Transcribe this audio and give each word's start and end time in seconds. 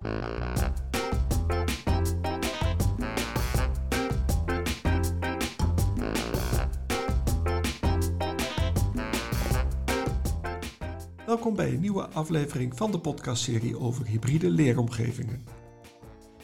Welkom 0.00 0.12
bij 11.56 11.72
een 11.72 11.80
nieuwe 11.80 12.08
aflevering 12.08 12.76
van 12.76 12.90
de 12.90 13.00
podcastserie 13.00 13.78
over 13.78 14.06
hybride 14.06 14.50
leeromgevingen. 14.50 15.44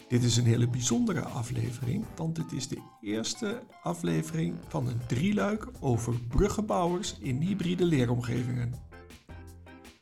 Dit 0.07 0.23
is 0.23 0.37
een 0.37 0.45
hele 0.45 0.67
bijzondere 0.67 1.21
aflevering, 1.21 2.05
want 2.15 2.35
dit 2.35 2.51
is 2.51 2.67
de 2.67 2.81
eerste 3.01 3.63
aflevering 3.81 4.55
van 4.67 4.87
een 4.87 5.01
drieluik 5.07 5.67
over 5.79 6.13
bruggenbouwers 6.27 7.17
in 7.19 7.41
hybride 7.41 7.85
leeromgevingen. 7.85 8.86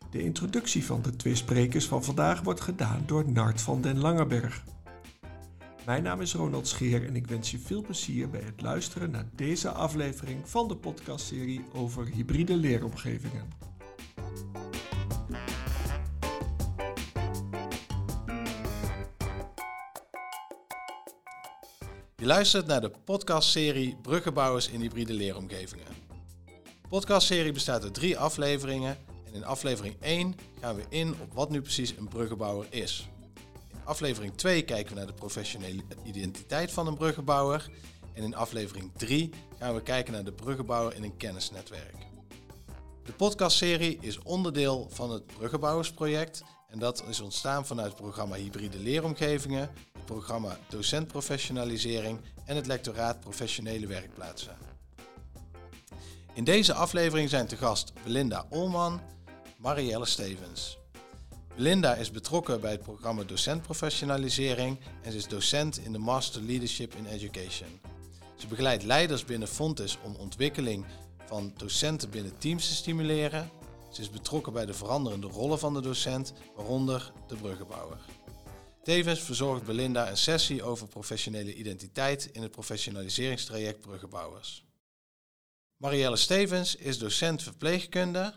De 0.10 0.22
introductie 0.22 0.86
van 0.86 1.02
de 1.02 1.16
twee 1.16 1.36
sprekers 1.36 1.88
van 1.88 2.04
vandaag 2.04 2.42
wordt 2.42 2.62
gedaan 2.62 3.04
door 3.06 3.32
Nart 3.32 3.62
van 3.62 3.82
den 3.82 4.00
Langeberg. 4.00 4.64
Mijn 5.86 6.04
naam 6.04 6.22
is 6.22 6.34
Ronald 6.34 6.68
Scheer 6.68 7.06
en 7.06 7.16
ik 7.16 7.28
wens 7.28 7.52
je 7.52 7.60
veel 7.60 7.82
plezier 7.82 8.30
bij 8.30 8.42
het 8.42 8.62
luisteren 8.62 9.12
naar 9.12 9.30
deze 9.36 9.70
aflevering 9.70 10.50
van 10.50 10.68
de 10.68 10.76
podcastserie 10.76 11.66
over 11.74 12.06
hybride 12.06 12.56
leeromgevingen. 12.56 13.48
Je 22.16 22.26
luistert 22.26 22.68
naar 22.68 22.82
de 22.82 22.92
podcastserie 23.06 23.98
Bruggenbouwers 24.02 24.70
in 24.70 24.82
hybride 24.82 25.14
leeromgevingen. 25.14 25.86
De 26.46 26.88
podcastserie 26.90 27.52
bestaat 27.52 27.84
uit 27.84 27.94
drie 27.94 28.18
afleveringen 28.18 28.98
en 29.08 29.15
in 29.36 29.46
aflevering 29.46 29.96
1 30.02 30.36
gaan 30.62 30.76
we 30.76 30.84
in 30.90 31.16
op 31.22 31.34
wat 31.34 31.50
nu 31.50 31.62
precies 31.62 31.98
een 31.98 32.08
bruggenbouwer 32.08 32.68
is. 32.70 33.10
In 33.72 33.80
aflevering 33.84 34.36
2 34.36 34.62
kijken 34.62 34.94
we 34.94 34.98
naar 34.98 35.08
de 35.08 35.14
professionele 35.14 35.82
identiteit 36.04 36.72
van 36.72 36.88
een 36.88 36.98
bruggenbouwer 36.98 37.70
en 38.14 38.24
in 38.24 38.36
aflevering 38.36 38.92
3 38.98 39.30
gaan 39.60 39.76
we 39.76 39.82
kijken 39.82 40.14
naar 40.14 40.24
de 40.24 40.34
bruggenbouwer 40.34 40.96
in 40.96 41.04
een 41.04 41.18
kennisnetwerk. 41.18 41.96
De 43.04 43.12
podcastserie 43.12 43.98
is 44.02 44.20
onderdeel 44.20 44.88
van 44.92 45.12
het 45.12 45.26
Bruggenbouwersproject 45.26 46.44
en 46.70 46.80
dat 46.80 47.04
is 47.08 47.20
ontstaan 47.20 47.66
vanuit 47.66 47.92
het 47.92 48.02
programma 48.02 48.36
Hybride 48.36 48.80
Leeromgevingen, 48.80 49.70
het 49.94 50.06
programma 50.06 50.58
Docentprofessionalisering 50.70 52.20
en 52.46 52.56
het 52.56 52.66
lectoraat 52.66 53.20
Professionele 53.20 53.88
Werkplaatsen. 53.88 54.58
In 56.34 56.44
deze 56.44 56.74
aflevering 56.74 57.30
zijn 57.30 57.48
te 57.48 57.58
gast 57.58 57.94
Belinda 58.04 58.46
Olman, 58.50 59.02
Marielle 59.58 60.06
Stevens. 60.06 60.78
Belinda 61.56 61.96
is 61.96 62.12
betrokken 62.12 62.62
bij 62.62 62.72
het 62.72 62.82
programma 62.82 63.24
Docentprofessionalisering 63.24 64.80
en 65.02 65.12
ze 65.12 65.18
is 65.18 65.28
docent 65.28 65.78
in 65.78 65.92
de 65.92 65.98
Master 66.00 66.42
Leadership 66.42 66.96
in 66.96 67.06
Education. 67.06 67.80
Ze 68.36 68.48
begeleidt 68.48 68.84
leiders 68.84 69.26
binnen 69.26 69.48
Fontes 69.48 69.98
om 70.04 70.16
ontwikkeling 70.16 70.86
van 71.26 71.54
docenten 71.58 72.10
binnen 72.10 72.38
teams 72.38 72.68
te 72.68 72.74
stimuleren 72.74 73.52
ze 73.96 74.02
is 74.02 74.10
betrokken 74.10 74.54
bij 74.54 74.66
de 74.66 74.74
veranderende 74.74 75.28
rollen 75.28 75.60
van 75.60 75.74
de 75.74 75.82
docent, 75.82 76.34
waaronder 76.56 77.12
de 77.28 77.36
bruggenbouwer. 77.36 77.98
Tevens 78.84 79.20
verzorgt 79.20 79.66
Belinda 79.66 80.10
een 80.10 80.18
sessie 80.18 80.64
over 80.64 80.88
professionele 80.88 81.56
identiteit 81.56 82.30
in 82.32 82.42
het 82.42 82.52
professionaliseringstraject 82.52 83.82
Bruggenbouwers. 83.82 84.66
Marielle 85.78 86.16
Stevens 86.16 86.76
is 86.76 86.98
docent 86.98 87.44
verpleegkunde. 87.44 88.34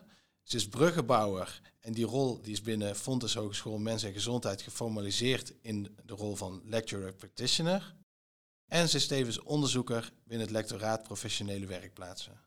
Ze 0.49 0.57
is 0.57 0.69
bruggenbouwer 0.69 1.61
en 1.81 1.93
die 1.93 2.05
rol 2.05 2.41
die 2.43 2.53
is 2.53 2.63
binnen 2.63 2.97
Fontes 2.97 3.35
Hogeschool 3.35 3.79
Mens 3.79 4.03
en 4.03 4.13
Gezondheid 4.13 4.63
geformaliseerd 4.63 5.53
in 5.61 5.97
de 6.05 6.15
rol 6.15 6.37
van 6.37 6.63
lecturer 6.65 7.13
practitioner. 7.13 7.95
En 8.67 8.89
ze 8.89 8.97
is 8.97 9.07
tevens 9.07 9.43
onderzoeker 9.43 10.13
binnen 10.25 10.47
het 10.47 10.57
lectoraat 10.57 11.03
professionele 11.03 11.67
werkplaatsen. 11.67 12.41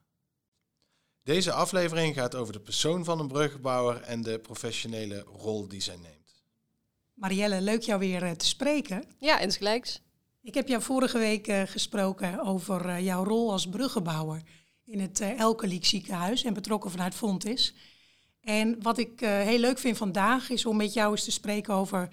Deze 1.24 1.52
aflevering 1.52 2.16
gaat 2.16 2.36
over 2.36 2.54
de 2.54 2.60
persoon 2.60 3.04
van 3.04 3.20
een 3.20 3.28
bruggenbouwer 3.28 4.02
en 4.02 4.22
de 4.22 4.40
professionele 4.40 5.20
rol 5.20 5.68
die 5.68 5.82
zij 5.82 5.98
neemt. 5.98 6.44
Marielle, 7.14 7.62
leuk 7.62 7.82
jou 7.82 8.00
weer 8.00 8.24
eh, 8.24 8.32
te 8.32 8.46
spreken. 8.46 9.04
Ja, 9.20 9.40
insgelijks. 9.40 10.02
Ik 10.42 10.54
heb 10.54 10.68
jou 10.68 10.82
vorige 10.82 11.18
week 11.18 11.48
uh, 11.48 11.62
gesproken 11.66 12.40
over 12.40 12.86
uh, 12.86 13.00
jouw 13.00 13.24
rol 13.24 13.52
als 13.52 13.70
bruggenbouwer 13.70 14.42
in 14.86 15.00
het 15.00 15.22
uh, 15.22 15.40
Elkeliek 15.40 15.86
ziekenhuis 15.86 16.44
en 16.44 16.54
betrokken 16.54 16.92
vanuit 16.92 17.16
Fontis. 17.16 17.74
En 18.42 18.82
wat 18.82 18.98
ik 18.98 19.20
heel 19.20 19.60
leuk 19.60 19.78
vind 19.78 19.98
vandaag 19.98 20.50
is 20.50 20.66
om 20.66 20.78
met 20.78 20.94
jou 20.94 21.12
eens 21.12 21.24
te 21.24 21.32
spreken 21.32 21.74
over, 21.74 22.10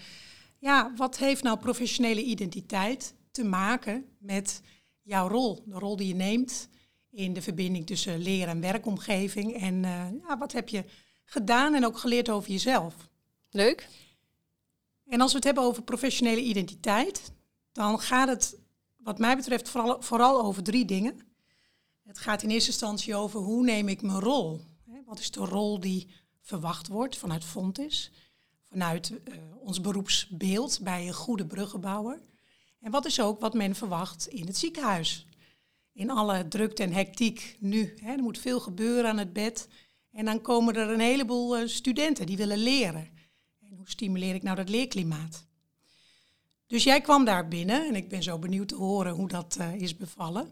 ja, 0.59 0.93
wat 0.97 1.19
heeft 1.19 1.43
nou 1.43 1.59
professionele 1.59 2.23
identiteit 2.23 3.15
te 3.31 3.45
maken 3.45 4.07
met 4.19 4.61
jouw 5.03 5.29
rol, 5.29 5.63
de 5.67 5.79
rol 5.79 5.97
die 5.97 6.09
je 6.09 6.15
neemt 6.15 6.69
in 7.11 7.33
de 7.33 7.43
verbinding 7.43 7.87
tussen 7.87 8.19
leer- 8.19 8.49
en 8.49 8.61
werkomgeving. 8.61 9.61
En 9.61 9.75
uh, 9.75 10.07
ja, 10.29 10.39
wat 10.39 10.53
heb 10.53 10.69
je 10.69 10.85
gedaan 11.25 11.75
en 11.75 11.87
ook 11.87 11.99
geleerd 11.99 12.29
over 12.29 12.51
jezelf? 12.51 12.95
Leuk. 13.51 13.89
En 15.07 15.21
als 15.21 15.31
we 15.31 15.37
het 15.37 15.47
hebben 15.47 15.65
over 15.65 15.83
professionele 15.83 16.41
identiteit, 16.41 17.33
dan 17.73 18.01
gaat 18.01 18.29
het 18.29 18.57
wat 18.97 19.19
mij 19.19 19.37
betreft 19.37 19.69
vooral, 19.69 20.03
vooral 20.03 20.43
over 20.43 20.63
drie 20.63 20.85
dingen. 20.85 21.19
Het 22.03 22.19
gaat 22.19 22.43
in 22.43 22.51
eerste 22.51 22.71
instantie 22.71 23.15
over 23.15 23.41
hoe 23.41 23.65
neem 23.65 23.89
ik 23.89 24.03
mijn 24.03 24.21
rol? 24.21 24.61
Wat 25.09 25.19
is 25.19 25.31
de 25.31 25.45
rol 25.45 25.81
die 25.81 26.07
verwacht 26.41 26.89
wordt 26.89 27.17
vanuit 27.17 27.45
Fontis, 27.45 28.11
vanuit 28.63 29.11
uh, 29.11 29.35
ons 29.61 29.81
beroepsbeeld 29.81 30.81
bij 30.83 31.07
een 31.07 31.15
goede 31.15 31.47
bruggenbouwer? 31.47 32.21
En 32.81 32.91
wat 32.91 33.07
is 33.07 33.21
ook 33.21 33.41
wat 33.41 33.55
men 33.55 33.75
verwacht 33.75 34.27
in 34.27 34.47
het 34.47 34.57
ziekenhuis? 34.57 35.29
in 35.99 36.11
alle 36.11 36.49
drukte 36.49 36.83
en 36.83 36.93
hectiek 36.93 37.57
nu. 37.59 37.95
Hè. 38.01 38.13
Er 38.13 38.23
moet 38.23 38.39
veel 38.39 38.61
gebeuren 38.61 39.11
aan 39.11 39.19
het 39.19 39.33
bed. 39.33 39.69
En 40.13 40.25
dan 40.25 40.41
komen 40.41 40.75
er 40.75 40.91
een 40.91 41.01
heleboel 41.01 41.59
uh, 41.59 41.69
studenten 41.69 42.27
die 42.27 42.37
willen 42.37 42.59
leren. 42.59 43.09
En 43.61 43.77
hoe 43.77 43.89
stimuleer 43.91 44.35
ik 44.35 44.43
nou 44.43 44.57
dat 44.57 44.69
leerklimaat? 44.69 45.47
Dus 46.67 46.85
jij 46.85 47.01
kwam 47.01 47.25
daar 47.25 47.49
binnen 47.49 47.87
en 47.87 47.95
ik 47.95 48.09
ben 48.09 48.23
zo 48.23 48.39
benieuwd 48.39 48.69
te 48.69 48.75
horen 48.75 49.13
hoe 49.13 49.29
dat 49.29 49.57
uh, 49.61 49.75
is 49.75 49.97
bevallen. 49.97 50.49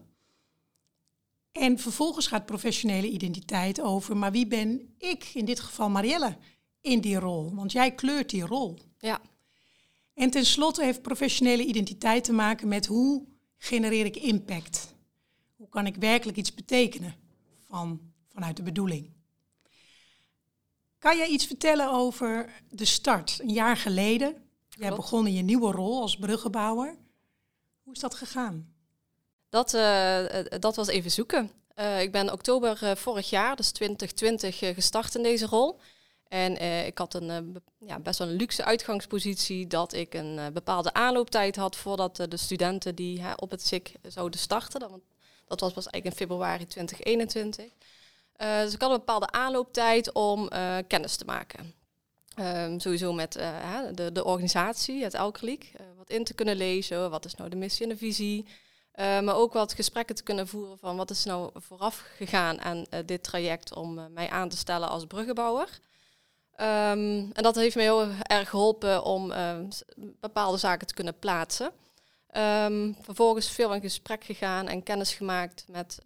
En 1.57 1.79
vervolgens 1.79 2.27
gaat 2.27 2.45
professionele 2.45 3.09
identiteit 3.09 3.81
over, 3.81 4.17
maar 4.17 4.31
wie 4.31 4.47
ben 4.47 4.93
ik, 4.97 5.31
in 5.33 5.45
dit 5.45 5.59
geval 5.59 5.89
Marielle, 5.89 6.37
in 6.81 7.01
die 7.01 7.19
rol? 7.19 7.55
Want 7.55 7.71
jij 7.71 7.91
kleurt 7.91 8.29
die 8.29 8.45
rol. 8.45 8.77
Ja. 8.97 9.21
En 10.13 10.29
tenslotte 10.29 10.83
heeft 10.83 11.01
professionele 11.01 11.65
identiteit 11.65 12.23
te 12.23 12.33
maken 12.33 12.67
met 12.67 12.85
hoe 12.85 13.25
genereer 13.57 14.05
ik 14.05 14.15
impact? 14.15 14.95
Hoe 15.55 15.69
kan 15.69 15.85
ik 15.85 15.95
werkelijk 15.95 16.37
iets 16.37 16.53
betekenen 16.53 17.15
van, 17.63 18.01
vanuit 18.27 18.57
de 18.57 18.63
bedoeling? 18.63 19.09
Kan 20.97 21.17
jij 21.17 21.27
iets 21.27 21.45
vertellen 21.45 21.91
over 21.91 22.63
de 22.69 22.85
start, 22.85 23.39
een 23.41 23.53
jaar 23.53 23.77
geleden? 23.77 24.35
Jij 24.69 24.95
begon 24.95 25.27
in 25.27 25.33
je 25.33 25.41
nieuwe 25.41 25.71
rol 25.71 26.01
als 26.01 26.17
bruggenbouwer. 26.17 26.97
Hoe 27.83 27.93
is 27.93 27.99
dat 27.99 28.15
gegaan? 28.15 28.75
Dat, 29.49 29.73
uh, 29.73 30.25
dat 30.59 30.75
was 30.75 30.87
even 30.87 31.11
zoeken. 31.11 31.51
Uh, 31.75 32.01
ik 32.01 32.11
ben 32.11 32.31
oktober 32.31 32.97
vorig 32.97 33.29
jaar, 33.29 33.55
dus 33.55 33.71
2020, 33.71 34.57
gestart 34.75 35.15
in 35.15 35.23
deze 35.23 35.45
rol. 35.45 35.79
En 36.27 36.61
ik 36.85 36.97
had 36.97 37.13
een 37.13 37.61
ja, 37.79 37.99
best 37.99 38.19
wel 38.19 38.27
een 38.27 38.35
luxe 38.35 38.63
uitgangspositie 38.63 39.67
dat 39.67 39.93
ik 39.93 40.13
een 40.13 40.53
bepaalde 40.53 40.93
aanlooptijd 40.93 41.55
had 41.55 41.75
voordat 41.75 42.15
de 42.15 42.37
studenten 42.37 42.95
die 42.95 43.21
op 43.35 43.51
het 43.51 43.67
SIC 43.67 43.91
zouden 44.07 44.39
starten. 44.39 44.79
Want 44.79 45.01
dat 45.45 45.59
was 45.59 45.73
pas 45.73 45.87
eigenlijk 45.87 46.05
in 46.05 46.27
februari 46.27 46.67
2021. 46.67 47.65
Uh, 47.65 48.61
dus 48.61 48.73
ik 48.73 48.81
had 48.81 48.91
een 48.91 48.97
bepaalde 48.97 49.31
aanlooptijd 49.31 50.13
om 50.13 50.49
kennis 50.87 51.15
te 51.15 51.25
maken. 51.25 51.73
Um, 52.39 52.79
sowieso 52.79 53.13
met 53.13 53.33
de, 53.93 54.09
de 54.11 54.23
organisatie, 54.23 55.03
het 55.03 55.13
Elkeliek. 55.13 55.71
wat 55.97 56.09
in 56.09 56.23
te 56.23 56.33
kunnen 56.33 56.55
lezen, 56.55 57.09
wat 57.09 57.25
is 57.25 57.35
nou 57.35 57.49
de 57.49 57.55
missie 57.55 57.83
en 57.83 57.91
de 57.91 57.97
visie. 57.97 58.45
Maar 58.97 59.35
ook 59.35 59.53
wat 59.53 59.73
gesprekken 59.73 60.15
te 60.15 60.23
kunnen 60.23 60.47
voeren 60.47 60.77
van 60.77 60.97
wat 60.97 61.09
is 61.09 61.23
nou 61.23 61.49
vooraf 61.53 62.03
gegaan 62.15 62.61
aan 62.61 62.85
dit 63.05 63.23
traject 63.23 63.75
om 63.75 64.13
mij 64.13 64.29
aan 64.29 64.49
te 64.49 64.57
stellen 64.57 64.89
als 64.89 65.05
bruggenbouwer. 65.05 65.79
Um, 66.59 67.31
en 67.31 67.43
dat 67.43 67.55
heeft 67.55 67.75
me 67.75 67.81
heel 67.81 68.07
erg 68.21 68.49
geholpen 68.49 69.03
om 69.03 69.33
bepaalde 70.19 70.57
zaken 70.57 70.87
te 70.87 70.93
kunnen 70.93 71.19
plaatsen. 71.19 71.71
Um, 72.37 72.97
vervolgens 73.01 73.49
veel 73.49 73.73
in 73.73 73.81
gesprek 73.81 74.23
gegaan 74.23 74.67
en 74.67 74.83
kennis 74.83 75.13
gemaakt 75.13 75.65
met 75.67 75.99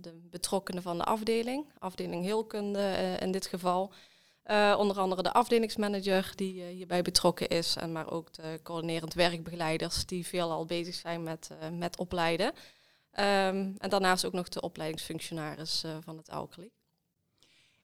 de 0.00 0.20
betrokkenen 0.30 0.82
van 0.82 0.98
de 0.98 1.04
afdeling, 1.04 1.72
afdeling 1.78 2.24
heelkunde 2.24 3.16
in 3.20 3.32
dit 3.32 3.46
geval. 3.46 3.92
Uh, 4.50 4.74
onder 4.78 4.98
andere 4.98 5.22
de 5.22 5.32
afdelingsmanager 5.32 6.32
die 6.34 6.62
hierbij 6.62 7.02
betrokken 7.02 7.48
is, 7.48 7.76
en 7.76 7.92
maar 7.92 8.10
ook 8.10 8.32
de 8.32 8.60
coördinerend 8.62 9.14
werkbegeleiders 9.14 10.06
die 10.06 10.26
veel 10.26 10.50
al 10.50 10.64
bezig 10.64 10.94
zijn 10.94 11.22
met, 11.22 11.50
met 11.72 11.98
opleiden. 11.98 12.46
Um, 12.46 12.54
en 13.78 13.88
daarnaast 13.88 14.24
ook 14.24 14.32
nog 14.32 14.48
de 14.48 14.60
opleidingsfunctionaris 14.60 15.84
van 16.00 16.16
het 16.16 16.28
AUKLI. 16.28 16.70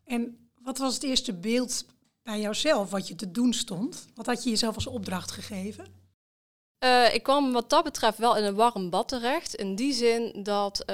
En 0.04 0.50
wat 0.62 0.78
was 0.78 0.94
het 0.94 1.02
eerste 1.02 1.34
beeld 1.34 1.84
bij 2.22 2.40
jouzelf 2.40 2.90
wat 2.90 3.08
je 3.08 3.14
te 3.14 3.30
doen 3.30 3.52
stond? 3.52 4.06
Wat 4.14 4.26
had 4.26 4.44
je 4.44 4.50
jezelf 4.50 4.74
als 4.74 4.86
opdracht 4.86 5.30
gegeven? 5.30 5.86
Uh, 6.84 7.14
ik 7.14 7.22
kwam 7.22 7.52
wat 7.52 7.70
dat 7.70 7.84
betreft 7.84 8.18
wel 8.18 8.36
in 8.36 8.44
een 8.44 8.54
warm 8.54 8.90
bad 8.90 9.08
terecht. 9.08 9.54
In 9.54 9.74
die 9.74 9.92
zin 9.92 10.42
dat 10.42 10.80
uh, 10.80 10.86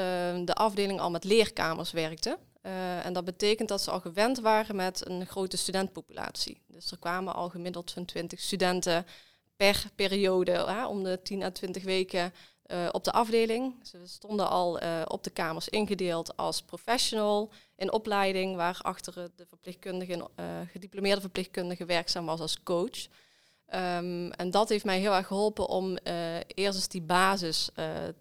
de 0.44 0.54
afdeling 0.54 1.00
al 1.00 1.10
met 1.10 1.24
leerkamers 1.24 1.90
werkte. 1.90 2.38
Uh, 2.68 3.06
en 3.06 3.12
dat 3.12 3.24
betekent 3.24 3.68
dat 3.68 3.82
ze 3.82 3.90
al 3.90 4.00
gewend 4.00 4.40
waren 4.40 4.76
met 4.76 5.08
een 5.08 5.26
grote 5.26 5.56
studentpopulatie. 5.56 6.60
Dus 6.66 6.90
er 6.90 6.98
kwamen 6.98 7.34
al 7.34 7.48
gemiddeld 7.48 7.90
zo'n 7.90 8.04
20 8.04 8.40
studenten 8.40 9.06
per 9.56 9.84
periode, 9.94 10.86
om 10.88 11.02
de 11.04 11.20
10 11.22 11.42
à 11.42 11.50
20 11.50 11.84
weken 11.84 12.32
uh, 12.66 12.88
op 12.92 13.04
de 13.04 13.12
afdeling. 13.12 13.74
Ze 13.82 13.98
stonden 14.04 14.48
al 14.48 14.82
uh, 14.82 15.02
op 15.04 15.24
de 15.24 15.30
kamers 15.30 15.68
ingedeeld 15.68 16.36
als 16.36 16.62
professional 16.62 17.50
in 17.76 17.92
opleiding, 17.92 18.56
waar 18.56 18.78
achter 18.82 19.30
de 19.36 19.46
verpleegkundige, 19.46 20.28
gediplomeerde 20.72 21.20
verpleegkundige 21.20 21.84
werkzaam 21.84 22.26
was 22.26 22.40
als 22.40 22.62
coach. 22.62 23.06
Um, 23.74 24.30
en 24.32 24.50
dat 24.50 24.68
heeft 24.68 24.84
mij 24.84 24.98
heel 24.98 25.14
erg 25.14 25.26
geholpen 25.26 25.68
om 25.68 25.96
eerst 26.54 26.76
eens 26.76 26.88
die 26.88 27.02
basis 27.02 27.70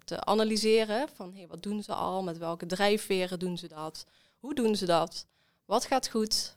te 0.04 0.24
analyseren. 0.24 1.08
Van 1.14 1.46
wat 1.48 1.62
doen 1.62 1.82
ze 1.82 1.94
al, 1.94 2.22
met 2.22 2.38
welke 2.38 2.66
drijfveren 2.66 3.38
doen 3.38 3.58
ze 3.58 3.68
dat, 3.68 4.06
hoe 4.38 4.54
doen 4.54 4.76
ze 4.76 4.86
dat, 4.86 5.26
wat 5.64 5.84
gaat 5.84 6.08
goed, 6.08 6.56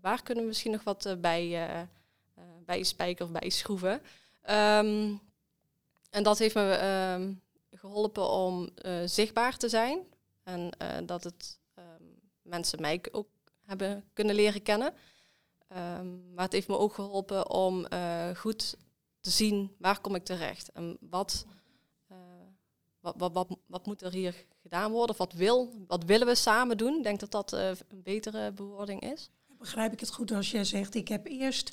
waar 0.00 0.22
kunnen 0.22 0.42
we 0.42 0.48
misschien 0.48 0.72
nog 0.72 0.84
wat 0.84 1.16
bij, 1.18 1.88
bij 2.64 2.82
spijker 2.82 3.24
of 3.24 3.30
bij 3.30 3.50
schroeven. 3.50 3.92
Um, 4.50 5.20
en 6.10 6.22
dat 6.22 6.38
heeft 6.38 6.54
me 6.54 6.78
uh, 6.82 7.36
geholpen 7.78 8.30
om 8.30 8.70
zichtbaar 9.04 9.56
te 9.56 9.68
zijn. 9.68 9.98
En 10.42 10.70
dat 11.06 11.24
het 11.24 11.58
um, 11.74 12.18
mensen 12.42 12.80
mij 12.80 13.02
ook 13.12 13.28
hebben 13.64 14.04
kunnen 14.12 14.34
leren 14.34 14.62
kennen. 14.62 14.94
Maar 16.34 16.44
het 16.44 16.52
heeft 16.52 16.68
me 16.68 16.78
ook 16.78 16.94
geholpen 16.94 17.50
om 17.50 17.86
goed 18.36 18.76
te 19.20 19.30
zien 19.30 19.74
waar 19.78 20.00
kom 20.00 20.14
ik 20.14 20.24
terecht. 20.24 20.72
En 20.72 20.96
wat, 21.00 21.46
wat, 23.00 23.14
wat, 23.18 23.32
wat, 23.32 23.58
wat, 23.66 23.86
moet 23.86 24.02
er 24.02 24.12
hier 24.12 24.46
gedaan 24.62 24.90
worden? 24.90 25.10
Of 25.10 25.16
wat, 25.18 25.32
wil, 25.32 25.72
wat 25.86 26.04
willen 26.04 26.26
we 26.26 26.34
samen 26.34 26.76
doen? 26.76 26.96
Ik 26.96 27.02
denk 27.02 27.20
dat 27.20 27.30
dat 27.30 27.52
een 27.52 28.02
betere 28.02 28.52
bewoording 28.52 29.00
is. 29.12 29.30
Begrijp 29.46 29.92
ik 29.92 30.00
het 30.00 30.12
goed 30.12 30.32
als 30.32 30.50
jij 30.50 30.64
zegt, 30.64 30.94
ik 30.94 31.08
heb 31.08 31.26
eerst 31.26 31.72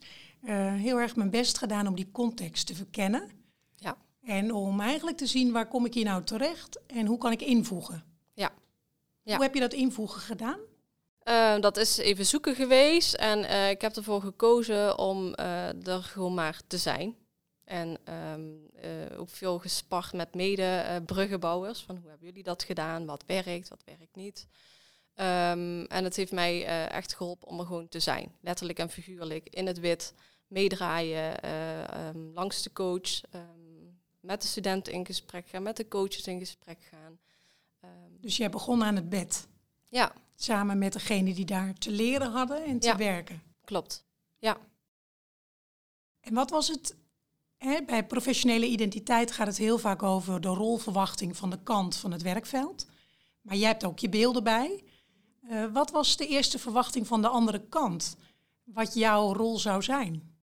heel 0.75 1.00
erg 1.00 1.15
mijn 1.15 1.29
best 1.29 1.57
gedaan 1.57 1.88
om 1.88 1.95
die 1.95 2.12
context 2.12 2.68
te 2.68 2.75
verkennen. 2.75 3.29
Ja. 3.75 3.97
En 4.21 4.53
om 4.53 4.81
eigenlijk 4.81 5.18
te 5.18 5.25
zien 5.25 5.51
waar 5.51 5.68
kom 5.68 5.85
ik 5.85 5.94
hier 5.94 6.06
nou 6.06 6.24
terecht 6.24 6.79
en 6.88 7.06
hoe 7.06 7.18
kan 7.18 7.31
ik 7.31 7.41
invoegen. 7.41 8.03
Ja. 8.33 8.51
ja. 9.23 9.35
Hoe 9.35 9.44
heb 9.44 9.53
je 9.53 9.59
dat 9.59 9.73
invoegen 9.73 10.21
gedaan? 10.21 10.59
Uh, 11.23 11.59
dat 11.59 11.77
is 11.77 11.97
even 11.97 12.25
zoeken 12.25 12.56
geweest 12.56 13.13
en 13.13 13.69
ik 13.69 13.81
heb 13.81 13.95
ervoor 13.95 14.21
gekozen 14.21 14.97
om 14.97 15.33
er 15.83 16.03
gewoon 16.03 16.33
maar 16.33 16.62
te 16.68 16.77
zijn. 16.77 17.15
En 17.68 17.98
um, 18.14 18.69
ook 19.18 19.30
veel 19.30 19.60
gespart 19.60 20.14
met 20.14 20.36
mede-bruggenbouwers. 20.36 21.81
van 21.81 21.98
hoe 21.98 22.10
hebben 22.10 22.28
jullie 22.28 22.44
dat 22.44 22.64
gedaan? 22.64 23.06
Wat 23.06 23.24
werkt, 23.25 23.69
wat 23.69 23.84
werkt 23.86 24.16
niet? 24.16 24.48
Um, 25.16 25.86
en 25.86 26.04
het 26.04 26.16
heeft 26.16 26.31
mij 26.31 26.66
echt 26.88 27.16
geholpen 27.16 27.48
om 27.48 27.60
er 27.60 27.66
gewoon 27.66 27.88
te 27.88 28.00
zijn. 28.00 28.36
Letterlijk 28.42 28.80
en 28.80 28.90
figuurlijk 28.90 29.50
in 29.50 29.68
het 29.68 29.80
wit 29.80 30.14
meedraaien 30.48 31.50
um, 32.08 32.31
langs 32.34 32.64
de 32.64 32.72
coach 32.74 33.22
met 34.19 34.42
de 34.42 34.48
studenten 34.48 34.94
in 34.94 35.06
gesprek 35.06 35.48
gaan, 35.48 35.64
met 35.64 35.78
de 35.78 35.88
coaches 35.88 36.28
in 36.28 36.40
gesprek 36.40 36.78
gaan. 36.92 37.19
Dus 38.19 38.38
jij 38.38 38.50
begon 38.50 38.84
aan 38.84 38.96
het 38.96 39.10
bed? 39.10 39.48
Ja. 39.88 40.14
Samen 40.36 40.78
met 40.78 40.94
degene 40.94 41.34
die 41.34 41.46
daar 41.46 41.74
te 41.74 41.92
leren 41.92 42.31
hadden 42.31 42.66
en 42.66 42.80
te 42.80 42.88
ja, 42.88 42.98
werken? 42.98 43.42
Klopt, 43.64 44.06
ja. 44.38 44.58
En 46.19 46.34
wat 46.34 46.50
was 46.50 46.68
het, 46.68 46.96
bij 47.86 48.06
professionele 48.07 48.65
identiteit 48.65 49.31
gaat 49.31 49.48
het 49.48 49.57
heel 49.57 49.77
vaak 49.77 50.04
over 50.04 50.42
de 50.42 50.48
rolverwachting 50.48 51.38
van 51.38 51.50
de 51.50 51.59
kant 51.63 51.95
van 51.95 52.12
het 52.12 52.21
werkveld. 52.21 52.88
Maar 53.42 53.56
jij 53.56 53.68
hebt 53.68 53.86
ook 53.86 54.00
je 54.00 54.09
beelden 54.09 54.44
bij. 54.44 54.83
Uh, 55.50 55.65
wat 55.74 55.92
was 55.92 56.18
de 56.18 56.27
eerste 56.27 56.59
verwachting 56.59 57.07
van 57.07 57.21
de 57.21 57.27
andere 57.27 57.62
kant? 57.69 58.15
Wat 58.63 58.94
jouw 58.94 59.33
rol 59.33 59.57
zou 59.57 59.83
zijn? 59.83 60.36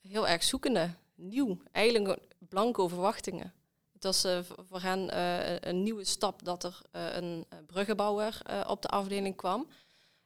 Heel 0.00 0.28
erg 0.28 0.42
zoekende, 0.42 0.90
nieuw. 1.14 1.58
Eigenlijk 1.72 2.18
blanco 2.38 2.88
verwachtingen. 2.88 3.52
Het 3.92 4.04
was 4.04 4.24
uh, 4.24 4.38
voor 4.68 4.80
hen 4.80 5.14
uh, 5.14 5.58
een 5.60 5.82
nieuwe 5.82 6.04
stap 6.04 6.44
dat 6.44 6.64
er 6.64 6.80
een 6.90 7.44
bruggenbouwer 7.66 8.42
op 8.66 8.82
de 8.82 8.88
afdeling 8.88 9.36
kwam. 9.36 9.66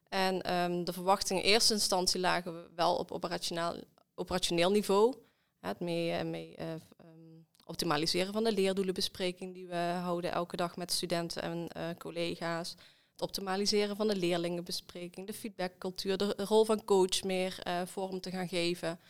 En 0.08 0.54
um, 0.54 0.84
de 0.84 0.92
verwachtingen 0.92 1.42
in 1.42 1.48
eerste 1.48 1.72
instantie 1.72 2.20
lagen 2.20 2.74
wel 2.74 2.96
op 2.96 3.10
operationeel, 3.10 3.84
operationeel 4.14 4.70
niveau. 4.70 5.14
Het 5.60 5.80
mee, 5.80 6.24
mee 6.24 6.56
um, 6.60 7.46
optimaliseren 7.64 8.32
van 8.32 8.44
de 8.44 8.52
leerdoelenbespreking 8.52 9.54
die 9.54 9.66
we 9.66 9.76
houden 10.02 10.32
elke 10.32 10.56
dag 10.56 10.76
met 10.76 10.92
studenten 10.92 11.42
en 11.42 11.96
collega's. 11.98 12.76
Het 13.12 13.22
optimaliseren 13.22 13.96
van 13.96 14.08
de 14.08 14.16
leerlingenbespreking, 14.16 15.26
de 15.26 15.32
feedbackcultuur, 15.32 16.16
de 16.16 16.34
rol 16.36 16.64
van 16.64 16.84
coach 16.84 17.22
meer 17.22 17.62
vorm 17.86 18.20
te 18.20 18.30
gaan 18.30 18.48
geven. 18.48 19.00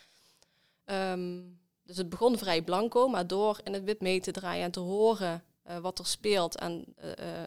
Um, 0.84 1.58
dus 1.82 1.96
het 1.96 2.08
begon 2.08 2.38
vrij 2.38 2.62
blanco, 2.62 3.08
maar 3.08 3.26
door 3.26 3.60
in 3.64 3.72
het 3.72 3.84
wit 3.84 4.00
mee 4.00 4.20
te 4.20 4.30
draaien 4.30 4.64
en 4.64 4.70
te 4.70 4.80
horen 4.80 5.44
wat 5.80 5.98
er 5.98 6.06
speelt 6.06 6.56
en 6.58 6.94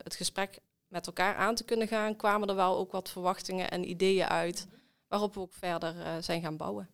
het 0.04 0.16
gesprek 0.16 0.60
met 0.88 1.08
elkaar 1.08 1.36
aan 1.36 1.56
te 1.56 1.64
kunnen 1.64 1.88
gaan, 1.88 2.16
kwamen 2.16 2.50
er 2.50 2.56
wel 2.56 2.78
ook 2.78 2.92
wat 2.92 3.10
verwachtingen 3.10 3.72
en 3.72 3.90
ideeën 3.90 4.28
uit 4.28 4.68
waarop 5.08 5.34
we 5.34 5.40
ook 5.40 5.54
verder 5.54 6.24
zijn 6.24 6.42
gaan 6.42 6.58
bouwen. 6.58 6.90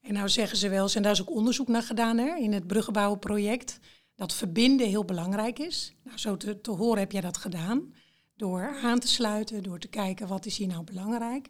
En 0.00 0.12
nou 0.14 0.28
zeggen 0.28 0.58
ze 0.58 0.68
wel 0.68 0.82
eens, 0.82 0.94
en 0.94 1.02
daar 1.02 1.12
is 1.12 1.20
ook 1.20 1.30
onderzoek 1.30 1.68
naar 1.68 1.82
gedaan 1.82 2.18
hè, 2.18 2.36
in 2.36 2.52
het 2.52 2.66
bruggenbouwenproject, 2.66 3.78
dat 4.14 4.34
verbinden 4.34 4.88
heel 4.88 5.04
belangrijk 5.04 5.58
is. 5.58 5.94
Nou, 6.02 6.18
zo 6.18 6.36
te, 6.36 6.60
te 6.60 6.70
horen 6.70 6.98
heb 6.98 7.12
jij 7.12 7.20
dat 7.20 7.36
gedaan, 7.36 7.94
door 8.36 8.78
aan 8.82 8.98
te 8.98 9.08
sluiten, 9.08 9.62
door 9.62 9.78
te 9.78 9.88
kijken 9.88 10.28
wat 10.28 10.46
is 10.46 10.56
hier 10.56 10.66
nou 10.68 10.84
belangrijk. 10.84 11.48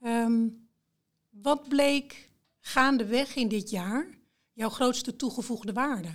Um, 0.00 0.68
wat 1.30 1.68
bleek 1.68 2.30
gaandeweg 2.60 3.34
in 3.34 3.48
dit 3.48 3.70
jaar 3.70 4.06
jouw 4.52 4.68
grootste 4.68 5.16
toegevoegde 5.16 5.72
waarde? 5.72 6.08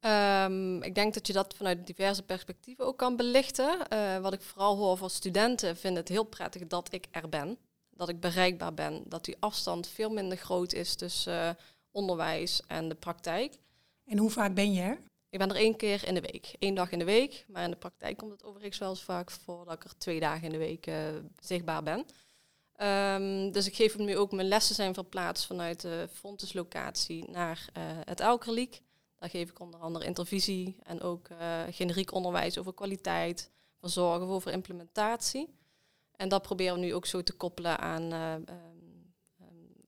Um, 0.00 0.82
ik 0.82 0.94
denk 0.94 1.14
dat 1.14 1.26
je 1.26 1.32
dat 1.32 1.54
vanuit 1.56 1.86
diverse 1.86 2.22
perspectieven 2.22 2.86
ook 2.86 2.98
kan 2.98 3.16
belichten. 3.16 3.78
Uh, 3.92 4.18
wat 4.18 4.32
ik 4.32 4.42
vooral 4.42 4.76
hoor 4.76 4.96
voor 4.96 5.10
studenten, 5.10 5.76
vind 5.76 5.96
het 5.96 6.08
heel 6.08 6.24
prettig 6.24 6.66
dat 6.66 6.92
ik 6.92 7.06
er 7.10 7.28
ben. 7.28 7.58
Dat 8.00 8.08
ik 8.08 8.20
bereikbaar 8.20 8.74
ben. 8.74 9.02
Dat 9.06 9.24
die 9.24 9.36
afstand 9.38 9.88
veel 9.88 10.10
minder 10.10 10.38
groot 10.38 10.72
is 10.72 10.94
tussen 10.94 11.44
uh, 11.44 11.50
onderwijs 11.90 12.62
en 12.66 12.88
de 12.88 12.94
praktijk. 12.94 13.58
En 14.06 14.18
hoe 14.18 14.30
vaak 14.30 14.54
ben 14.54 14.72
je 14.72 14.82
er? 14.82 14.98
Ik 15.28 15.38
ben 15.38 15.50
er 15.50 15.56
één 15.56 15.76
keer 15.76 16.06
in 16.06 16.14
de 16.14 16.20
week. 16.20 16.56
Eén 16.58 16.74
dag 16.74 16.90
in 16.90 16.98
de 16.98 17.04
week. 17.04 17.44
Maar 17.48 17.64
in 17.64 17.70
de 17.70 17.76
praktijk 17.76 18.16
komt 18.16 18.30
het 18.30 18.44
overigens 18.44 18.78
wel 18.78 18.88
eens 18.88 19.02
vaak 19.02 19.30
voor 19.30 19.64
dat 19.64 19.74
ik 19.74 19.84
er 19.84 19.98
twee 19.98 20.20
dagen 20.20 20.44
in 20.44 20.50
de 20.50 20.58
week 20.58 20.86
uh, 20.86 20.94
zichtbaar 21.40 21.82
ben. 21.82 22.06
Um, 22.82 23.52
dus 23.52 23.66
ik 23.66 23.74
geef 23.74 23.96
hem 23.96 24.04
nu 24.04 24.16
ook, 24.16 24.32
mijn 24.32 24.48
lessen 24.48 24.74
zijn 24.74 24.94
verplaatst 24.94 25.46
vanuit 25.46 25.80
de 25.80 26.08
Fontes-locatie 26.12 27.30
naar 27.30 27.68
uh, 27.76 27.82
het 28.04 28.20
Elkerliek. 28.20 28.82
Daar 29.18 29.30
geef 29.30 29.50
ik 29.50 29.60
onder 29.60 29.80
andere 29.80 30.04
intervisie 30.04 30.76
en 30.82 31.00
ook 31.00 31.28
uh, 31.28 31.62
generiek 31.70 32.12
onderwijs 32.12 32.58
over 32.58 32.74
kwaliteit, 32.74 33.50
van 33.80 33.90
zorgen 33.90 34.26
over 34.26 34.52
implementatie. 34.52 35.58
En 36.20 36.28
dat 36.28 36.42
proberen 36.42 36.74
we 36.74 36.80
nu 36.80 36.94
ook 36.94 37.06
zo 37.06 37.22
te 37.22 37.32
koppelen 37.32 37.78
aan 37.78 38.12
uh, 38.12 38.34
um, 38.34 39.04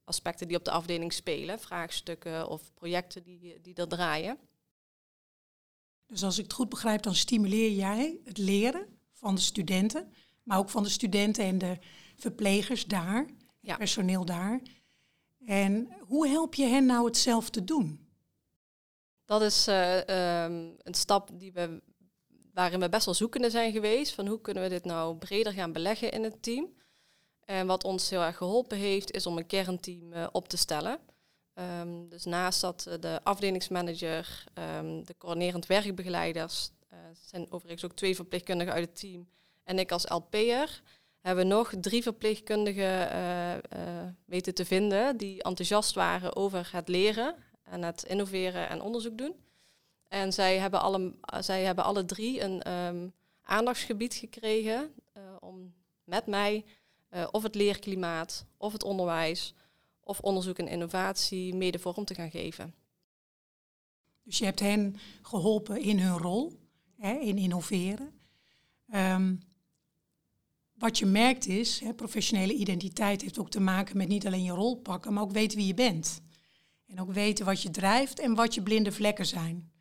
aspecten 0.04 0.48
die 0.48 0.56
op 0.56 0.64
de 0.64 0.70
afdeling 0.70 1.12
spelen, 1.12 1.60
vraagstukken 1.60 2.48
of 2.48 2.74
projecten 2.74 3.22
die, 3.22 3.60
die 3.60 3.74
er 3.74 3.88
draaien. 3.88 4.38
Dus 6.06 6.22
als 6.24 6.38
ik 6.38 6.44
het 6.44 6.52
goed 6.52 6.68
begrijp, 6.68 7.02
dan 7.02 7.14
stimuleer 7.14 7.70
jij 7.70 8.18
het 8.24 8.38
leren 8.38 8.86
van 9.12 9.34
de 9.34 9.40
studenten, 9.40 10.12
maar 10.42 10.58
ook 10.58 10.70
van 10.70 10.82
de 10.82 10.88
studenten 10.88 11.44
en 11.44 11.58
de 11.58 11.78
verplegers 12.16 12.84
daar, 12.84 13.26
ja. 13.60 13.76
personeel 13.76 14.24
daar. 14.24 14.60
En 15.46 15.88
hoe 16.00 16.28
help 16.28 16.54
je 16.54 16.66
hen 16.66 16.86
nou 16.86 17.06
het 17.06 17.16
zelf 17.16 17.50
te 17.50 17.64
doen? 17.64 18.08
Dat 19.24 19.42
is 19.42 19.68
uh, 19.68 19.96
um, 19.96 20.74
een 20.78 20.94
stap 20.94 21.30
die 21.32 21.52
we, 21.52 21.82
waarin 22.52 22.80
we 22.80 22.88
best 22.88 23.04
wel 23.04 23.14
zoekende 23.14 23.50
zijn 23.50 23.72
geweest. 23.72 24.14
Van 24.14 24.26
hoe 24.26 24.40
kunnen 24.40 24.62
we 24.62 24.68
dit 24.68 24.84
nou 24.84 25.16
breder 25.16 25.52
gaan 25.52 25.72
beleggen 25.72 26.10
in 26.10 26.24
het 26.24 26.42
team? 26.42 26.68
En 27.44 27.66
wat 27.66 27.84
ons 27.84 28.10
heel 28.10 28.20
erg 28.20 28.36
geholpen 28.36 28.78
heeft, 28.78 29.10
is 29.10 29.26
om 29.26 29.36
een 29.36 29.46
kernteam 29.46 30.12
uh, 30.12 30.26
op 30.32 30.48
te 30.48 30.56
stellen. 30.56 30.98
Um, 31.80 32.08
dus 32.08 32.24
naast 32.24 32.60
dat 32.60 32.86
uh, 32.88 32.94
de 33.00 33.20
afdelingsmanager, 33.22 34.44
um, 34.78 35.04
de 35.04 35.14
coördinerend 35.18 35.66
werkbegeleiders, 35.66 36.70
zijn 37.20 37.46
overigens 37.50 37.84
ook 37.84 37.96
twee 37.96 38.14
verpleegkundigen 38.14 38.72
uit 38.72 38.84
het 38.84 39.00
team, 39.00 39.28
en 39.64 39.78
ik 39.78 39.92
als 39.92 40.08
LP'er, 40.08 40.82
hebben 41.20 41.44
we 41.44 41.50
nog 41.50 41.72
drie 41.80 42.02
verpleegkundigen 42.02 43.10
weten 44.24 44.54
te 44.54 44.64
vinden 44.64 45.16
die 45.16 45.42
enthousiast 45.42 45.94
waren 45.94 46.36
over 46.36 46.68
het 46.72 46.88
leren 46.88 47.34
en 47.62 47.82
het 47.82 48.02
innoveren 48.02 48.68
en 48.68 48.82
onderzoek 48.82 49.18
doen. 49.18 49.34
En 50.12 50.32
zij 50.32 50.58
hebben 50.58 50.80
alle, 50.80 51.14
zij 51.40 51.62
hebben 51.62 51.84
alle 51.84 52.04
drie 52.04 52.40
een 52.40 52.72
um, 52.72 53.12
aandachtsgebied 53.42 54.14
gekregen 54.14 54.94
uh, 55.16 55.22
om 55.40 55.74
met 56.04 56.26
mij 56.26 56.64
eh, 57.08 57.26
of 57.30 57.42
het 57.42 57.54
leerklimaat, 57.54 58.46
of 58.56 58.72
het 58.72 58.82
onderwijs, 58.82 59.54
of 60.00 60.20
onderzoek 60.20 60.58
en 60.58 60.68
innovatie 60.68 61.54
mede 61.54 61.78
vorm 61.78 62.04
te 62.04 62.14
gaan 62.14 62.30
geven. 62.30 62.74
Dus 64.22 64.38
je 64.38 64.44
hebt 64.44 64.60
hen 64.60 64.96
geholpen 65.22 65.80
in 65.80 65.98
hun 65.98 66.18
rol, 66.18 66.60
hè, 66.96 67.12
in 67.12 67.38
innoveren. 67.38 68.12
Ehm, 68.88 69.34
wat 70.72 70.98
je 70.98 71.06
merkt 71.06 71.46
is, 71.46 71.80
hè, 71.80 71.94
professionele 71.94 72.54
identiteit 72.54 73.22
heeft 73.22 73.38
ook 73.38 73.50
te 73.50 73.60
maken 73.60 73.96
met 73.96 74.08
niet 74.08 74.26
alleen 74.26 74.44
je 74.44 74.52
rol 74.52 74.76
pakken, 74.76 75.12
maar 75.12 75.22
ook 75.22 75.32
weten 75.32 75.58
wie 75.58 75.66
je 75.66 75.74
bent. 75.74 76.22
En 76.86 77.00
ook 77.00 77.12
weten 77.12 77.44
wat 77.44 77.62
je 77.62 77.70
drijft 77.70 78.18
en 78.18 78.34
wat 78.34 78.54
je 78.54 78.62
blinde 78.62 78.92
vlekken 78.92 79.26
zijn. 79.26 79.71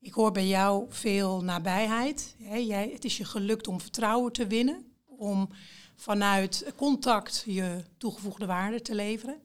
Ik 0.00 0.12
hoor 0.12 0.32
bij 0.32 0.46
jou 0.46 0.86
veel 0.88 1.44
nabijheid. 1.44 2.34
Jij, 2.38 2.90
het 2.92 3.04
is 3.04 3.16
je 3.16 3.24
gelukt 3.24 3.68
om 3.68 3.80
vertrouwen 3.80 4.32
te 4.32 4.46
winnen, 4.46 4.92
om 5.06 5.48
vanuit 5.96 6.72
contact 6.76 7.42
je 7.46 7.84
toegevoegde 7.98 8.46
waarde 8.46 8.82
te 8.82 8.94
leveren. 8.94 9.40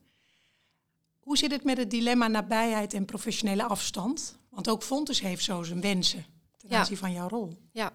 Hoe 1.19 1.37
zit 1.37 1.51
het 1.51 1.63
met 1.63 1.77
het 1.77 1.89
dilemma 1.91 2.27
nabijheid 2.27 2.93
en 2.93 3.05
professionele 3.05 3.63
afstand? 3.63 4.37
Want 4.49 4.69
ook 4.69 4.83
Fontes 4.83 5.21
heeft 5.21 5.43
zo 5.43 5.63
zijn 5.63 5.81
wensen 5.81 6.25
ten 6.57 6.69
Ja. 6.69 6.79
aanzien 6.79 6.97
van 6.97 7.11
jouw 7.11 7.27
rol. 7.27 7.57
Ja, 7.71 7.93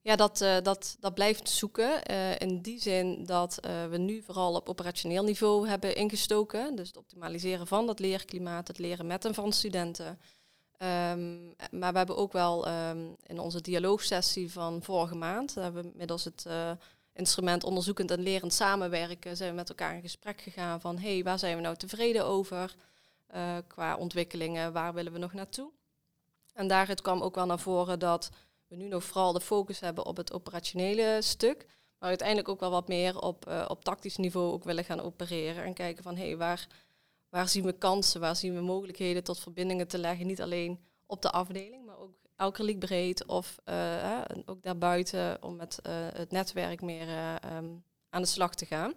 ja 0.00 0.16
dat, 0.16 0.40
eh, 0.40 0.56
dat, 0.62 0.96
dat 1.00 1.14
blijft 1.14 1.48
zoeken. 1.50 2.04
eh, 2.04 2.38
in 2.38 2.60
die 2.62 2.80
zin 2.80 3.24
dat 3.24 3.58
eh, 3.58 3.86
we 3.86 3.96
nu 3.96 4.22
vooral 4.22 4.54
op 4.54 4.68
operationeel 4.68 5.24
niveau 5.24 5.68
hebben 5.68 5.96
ingestoken. 5.96 6.76
Dus 6.76 6.86
het 6.86 6.96
optimaliseren 6.96 7.66
van 7.66 7.86
dat 7.86 7.98
leerklimaat, 7.98 8.68
het 8.68 8.78
leren 8.78 9.06
met 9.06 9.24
en 9.24 9.34
van 9.34 9.52
studenten. 9.52 10.18
Ehm, 10.78 11.46
maar 11.70 11.92
we 11.92 11.98
hebben 11.98 12.16
ook 12.16 12.32
wel 12.32 12.66
ehm, 12.66 13.06
in 13.26 13.38
onze 13.38 13.60
dialoogsessie 13.60 14.52
van 14.52 14.82
vorige 14.82 15.14
maand, 15.14 15.54
hebben 15.54 15.82
we 15.82 15.90
middels 15.94 16.24
het 16.24 16.44
eh, 16.46 16.70
instrument 17.12 17.64
onderzoekend 17.64 18.10
en 18.10 18.20
lerend 18.20 18.52
samenwerken, 18.52 19.36
zijn 19.36 19.50
we 19.50 19.56
met 19.56 19.68
elkaar 19.68 19.94
in 19.94 20.00
gesprek 20.00 20.40
gegaan 20.40 20.80
van 20.80 20.98
hey, 20.98 21.22
waar 21.22 21.38
zijn 21.38 21.56
we 21.56 21.62
nou 21.62 21.76
tevreden 21.76 22.24
over 22.24 22.74
eh, 23.26 23.56
qua 23.66 23.96
ontwikkelingen, 23.96 24.72
waar 24.72 24.94
willen 24.94 25.12
we 25.12 25.18
nog 25.18 25.32
naartoe? 25.32 25.70
En 26.54 26.68
daaruit 26.68 27.02
kwam 27.02 27.22
ook 27.22 27.34
wel 27.34 27.46
naar 27.46 27.58
voren 27.58 27.98
dat 27.98 28.30
we 28.68 28.76
nu 28.76 28.88
nog 28.88 29.04
vooral 29.04 29.32
de 29.32 29.40
focus 29.40 29.80
hebben 29.80 30.06
op 30.06 30.16
het 30.16 30.32
operationele 30.32 31.18
stuk, 31.22 31.66
maar 31.98 32.08
uiteindelijk 32.08 32.48
ook 32.48 32.60
wel 32.60 32.70
wat 32.70 32.88
meer 32.88 33.18
op, 33.18 33.46
eh, 33.46 33.64
op 33.68 33.84
tactisch 33.84 34.16
niveau 34.16 34.52
ook 34.52 34.64
willen 34.64 34.84
gaan 34.84 35.00
opereren 35.00 35.64
en 35.64 35.74
kijken 35.74 36.02
van 36.02 36.16
hé, 36.16 36.26
hey, 36.26 36.36
waar, 36.36 36.66
waar 37.36 37.48
zien 37.48 37.64
we 37.64 37.72
kansen, 37.72 38.20
waar 38.20 38.36
zien 38.36 38.54
we 38.54 38.60
mogelijkheden 38.60 39.24
tot 39.24 39.38
verbindingen 39.38 39.88
te 39.88 39.98
leggen, 39.98 40.26
niet 40.26 40.40
alleen 40.40 40.80
op 41.06 41.22
de 41.22 41.30
afdeling, 41.30 41.84
maar 41.84 41.98
ook 41.98 42.14
elke 42.36 42.78
breed 42.78 43.26
of 43.26 43.58
eh, 43.64 44.30
en 44.30 44.42
ook 44.46 44.62
daarbuiten 44.62 45.42
om 45.42 45.56
met 45.56 45.78
eh, 45.82 45.92
het 46.12 46.30
netwerk 46.30 46.82
meer 46.82 47.08
eh, 47.08 47.34
ehm, 47.34 47.68
aan 48.10 48.22
de 48.22 48.28
slag 48.28 48.54
te 48.54 48.66
gaan. 48.66 48.94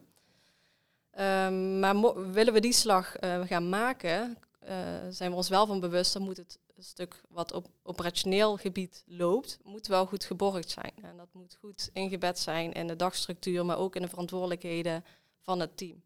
Ehm, 1.12 1.80
maar 1.80 2.32
willen 2.32 2.54
we 2.54 2.60
die 2.60 2.74
slag 2.74 3.16
eh, 3.16 3.42
gaan 3.42 3.70
maken, 3.70 4.38
eh, 4.60 4.76
zijn 5.10 5.32
we 5.32 5.38
ons 5.38 5.50
wel 5.50 5.66
van 5.66 5.80
bewust, 5.80 6.14
dan 6.14 6.22
moet 6.22 6.38
het 6.38 6.60
stuk 6.78 7.22
wat 7.30 7.54
op 7.54 7.68
operationeel 7.84 8.58
gebied 8.58 9.04
loopt, 9.08 9.60
moet 9.64 9.88
wel 9.88 10.06
goed 10.06 10.24
geborgd 10.24 10.70
zijn. 10.70 10.94
En 11.02 11.18
dat 11.18 11.34
moet 11.34 11.58
goed 11.60 11.90
ingebed 11.94 12.40
zijn 12.40 12.72
in 12.72 12.88
de 12.88 12.96
dagstructuur, 12.96 13.66
maar 13.66 13.78
ook 13.78 13.96
in 13.96 14.02
de 14.02 14.08
verantwoordelijkheden 14.08 15.04
van 15.40 15.60
het 15.60 15.78
team. 15.78 16.04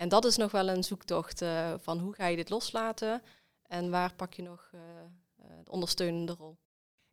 En 0.00 0.08
dat 0.08 0.24
is 0.24 0.36
nog 0.36 0.50
wel 0.50 0.68
een 0.68 0.84
zoektocht 0.84 1.42
eh, 1.42 1.74
van 1.78 1.98
hoe 1.98 2.14
ga 2.14 2.26
je 2.26 2.36
dit 2.36 2.50
loslaten 2.50 3.22
en 3.62 3.90
waar 3.90 4.14
pak 4.14 4.34
je 4.34 4.42
nog 4.42 4.70
eh, 4.72 4.80
eh, 4.80 5.64
de 5.64 5.70
ondersteunende 5.70 6.32
rol. 6.32 6.58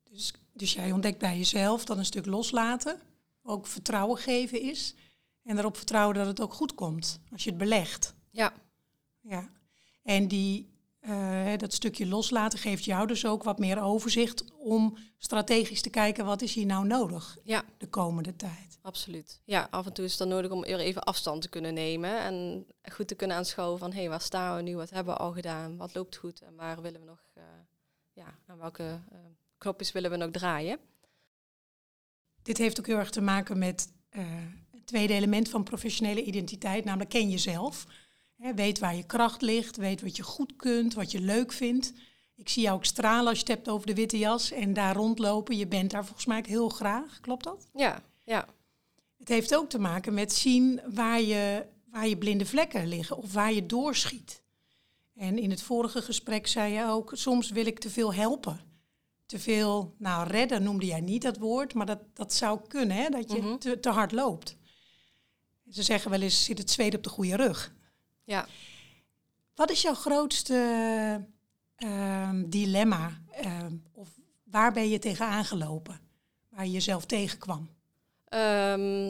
Dus, 0.04 0.34
dus 0.54 0.74
jij 0.74 0.92
ontdekt 0.92 1.20
bij 1.20 1.38
jezelf 1.38 1.86
dat 1.86 1.98
een 1.98 2.06
stuk 2.06 2.26
loslaten 2.26 3.00
ook 3.44 3.68
vertrouwen 3.68 4.18
geven 4.18 4.62
is. 4.62 4.96
En 5.44 5.58
erop 5.58 5.78
vertrouwen 5.78 6.16
dat 6.16 6.28
het 6.28 6.42
ook 6.42 6.54
goed 6.54 6.74
komt 6.74 7.20
als 7.32 7.44
je 7.44 7.50
het 7.50 7.60
belegt. 7.60 8.16
Ja, 8.32 8.54
Ja. 9.22 9.50
En 10.04 10.28
die, 10.28 10.70
dat 11.58 11.74
stukje 11.74 12.08
loslaten 12.08 12.60
geeft 12.60 12.84
jou 12.84 13.08
dus 13.08 13.26
ook 13.26 13.44
wat 13.44 13.60
meer 13.60 13.82
overzicht 13.82 14.44
om 14.56 14.98
strategisch 15.18 15.82
te 15.82 15.90
kijken 15.90 16.26
wat 16.26 16.42
is 16.42 16.54
hier 16.54 16.66
nou 16.66 16.88
nodig 16.88 17.38
ja, 17.44 17.64
de 17.78 17.88
komende 17.88 18.36
tijd. 18.36 18.67
Absoluut. 18.88 19.42
Ja, 19.44 19.68
af 19.70 19.86
en 19.86 19.94
toe 19.94 20.06
is 20.06 20.12
het 20.12 20.20
dan 20.20 20.28
nodig 20.28 20.52
om 20.52 20.64
er 20.64 20.80
even 20.80 21.04
afstand 21.04 21.42
te 21.42 21.50
kunnen 21.50 21.74
nemen 21.74 22.20
en 22.20 22.66
goed 22.92 23.08
te 23.08 23.16
kunnen 23.16 23.38
aanschouwen 23.38 23.80
van 23.80 23.92
hé, 23.92 24.00
hey, 24.00 24.10
waar 24.10 24.22
staan 24.22 24.56
we 24.56 24.62
nu, 24.62 24.76
wat 24.76 24.90
hebben 24.90 25.14
we 25.14 25.20
al 25.20 25.32
gedaan, 25.32 25.78
wat 25.78 25.96
loopt 25.96 26.16
goed 26.16 26.42
en 26.42 26.56
waar 26.56 26.82
willen 26.82 27.00
we 27.00 27.06
nog, 27.06 27.30
eh, 27.34 27.44
ja, 28.14 28.38
aan 28.46 28.58
welke 28.58 29.00
knopjes 29.58 29.92
willen 29.92 30.12
we 30.12 30.18
nog 30.18 30.32
draaien. 30.32 30.80
Dit 32.42 32.58
heeft 32.58 32.80
ook 32.80 32.88
heel 32.88 32.98
erg 32.98 33.10
te 33.10 33.22
maken 33.22 33.58
met 33.58 33.94
eh, 34.10 34.24
het 34.72 34.86
tweede 34.86 35.14
element 35.14 35.50
van 35.50 35.64
professionele 35.64 36.24
identiteit, 36.24 36.86
namelijk 36.86 37.10
ken 37.10 37.30
jezelf. 37.30 37.86
Weet 38.56 38.80
waar 38.80 38.96
je 38.96 39.06
kracht 39.06 39.42
ligt, 39.42 39.78
weet 39.78 40.02
wat 40.02 40.16
je 40.16 40.24
goed 40.24 40.56
kunt, 40.56 40.94
wat 40.94 41.12
je 41.12 41.20
leuk 41.20 41.52
vindt. 41.52 41.94
Ik 42.36 42.50
zie 42.50 42.64
jou 42.64 42.76
ook 42.76 42.86
stralen 42.86 43.28
als 43.28 43.40
je 43.40 43.46
het 43.46 43.54
hebt 43.54 43.70
over 43.70 43.88
de 43.88 43.94
witte 43.94 44.18
jas 44.18 44.52
en 44.52 44.74
daar 44.74 44.96
rondlopen. 44.96 45.58
Je 45.58 45.68
bent 45.68 45.92
daar 45.92 46.06
volgens 46.06 46.26
mij 46.26 46.38
ook 46.38 46.46
heel 46.46 46.70
graag, 46.70 47.20
klopt 47.20 47.44
dat? 47.44 47.70
Ja, 47.74 48.04
ja, 48.24 48.48
Het 49.28 49.36
heeft 49.36 49.56
ook 49.56 49.70
te 49.70 49.80
maken 49.80 50.14
met 50.14 50.34
zien 50.34 50.82
waar 50.94 51.22
je, 51.22 51.66
waar 51.92 52.08
je 52.08 52.18
blinde 52.18 52.46
vlekken 52.46 52.88
liggen 52.88 53.18
of 53.18 53.34
waar 53.34 53.54
je 53.54 53.66
doorschiet. 53.66 54.42
En 55.16 55.38
in 55.38 55.50
het 55.50 55.62
vorige 55.62 56.02
gesprek 56.02 56.48
zei 56.48 56.74
je 56.74 56.86
ook, 56.86 57.12
soms 57.16 57.50
wil 57.50 57.66
ik 57.66 57.80
te 57.80 57.90
veel 57.90 58.14
helpen. 58.14 58.60
Te 59.26 59.40
veel, 59.40 59.96
nou 59.98 60.28
redden 60.28 60.64
noemde 60.64 60.86
jij 60.86 61.02
niet 61.02 61.22
dat 61.22 61.38
woord, 61.38 61.74
maar 61.74 61.86
dat, 61.86 62.00
dat 62.14 62.34
zou 62.34 62.60
kunnen, 62.68 62.98
hè, 62.98 63.10
dat 63.10 63.32
je 63.32 63.42
Mhm. 63.42 63.58
te, 63.58 63.80
te 63.80 63.90
hard 63.90 64.12
loopt. 64.12 64.58
Ze 65.70 65.84
zeggen 65.84 66.12
wel 66.12 66.22
eens, 66.22 66.44
zit 66.44 66.58
het 66.58 66.72
zweet 66.72 66.96
op 66.96 67.04
de 67.04 67.10
goede 67.10 67.36
rug. 67.36 67.74
ja. 68.24 68.48
Wat 69.56 69.72
is 69.72 69.82
jouw 69.82 69.94
grootste 69.94 70.56
ehm, 71.76 72.50
dilemma? 72.50 73.22
ehm, 73.32 73.76
of 73.92 74.10
waar 74.44 74.74
ben 74.74 74.90
je 74.90 75.00
tegen 75.00 75.26
aangelopen? 75.26 76.00
Waar 76.50 76.66
je 76.66 76.72
jezelf 76.72 77.06
tegenkwam? 77.06 77.70
Ehm, 78.30 79.10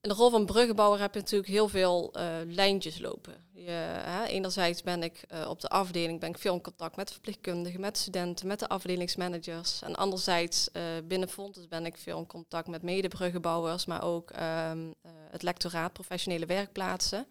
in 0.00 0.08
de 0.08 0.14
rol 0.14 0.30
van 0.30 0.46
bruggenbouwer 0.46 1.00
heb 1.00 1.14
je 1.14 1.20
natuurlijk 1.20 1.50
heel 1.50 1.68
veel 1.68 2.12
eh, 2.12 2.26
lijntjes 2.46 2.98
lopen. 2.98 3.48
Je, 3.60 3.70
hè, 3.70 4.24
enerzijds 4.24 4.82
ben 4.82 5.02
ik 5.02 5.24
eh, 5.28 5.48
op 5.48 5.60
de 5.60 5.68
afdeling 5.68 6.20
ben 6.20 6.28
ik 6.28 6.38
veel 6.38 6.54
in 6.54 6.60
contact 6.60 6.96
met 6.96 7.12
verpleegkundigen, 7.12 7.80
met 7.80 7.98
studenten, 7.98 8.46
met 8.46 8.58
de 8.58 8.68
afdelingsmanagers. 8.68 9.82
En 9.82 9.96
anderzijds 9.96 10.70
eh, 10.70 10.82
binnen 11.04 11.28
Fontes 11.28 11.68
ben 11.68 11.86
ik 11.86 11.96
veel 11.96 12.18
in 12.18 12.26
contact 12.26 12.68
met 12.68 12.82
medebruggenbouwers, 12.82 13.86
maar 13.86 14.02
ook 14.02 14.30
ehm, 14.30 14.90
eh, 15.02 15.10
het 15.30 15.42
lectoraat 15.42 15.92
professionele 15.92 16.46
werkplaatsen. 16.46 17.26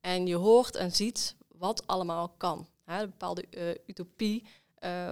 En 0.00 0.26
je 0.26 0.34
hoort 0.34 0.76
en 0.76 0.92
ziet 0.92 1.34
wat 1.48 1.86
allemaal 1.86 2.28
kan. 2.36 2.66
Hè, 2.84 3.02
een 3.02 3.10
bepaalde 3.10 3.44
utopie, 3.86 4.44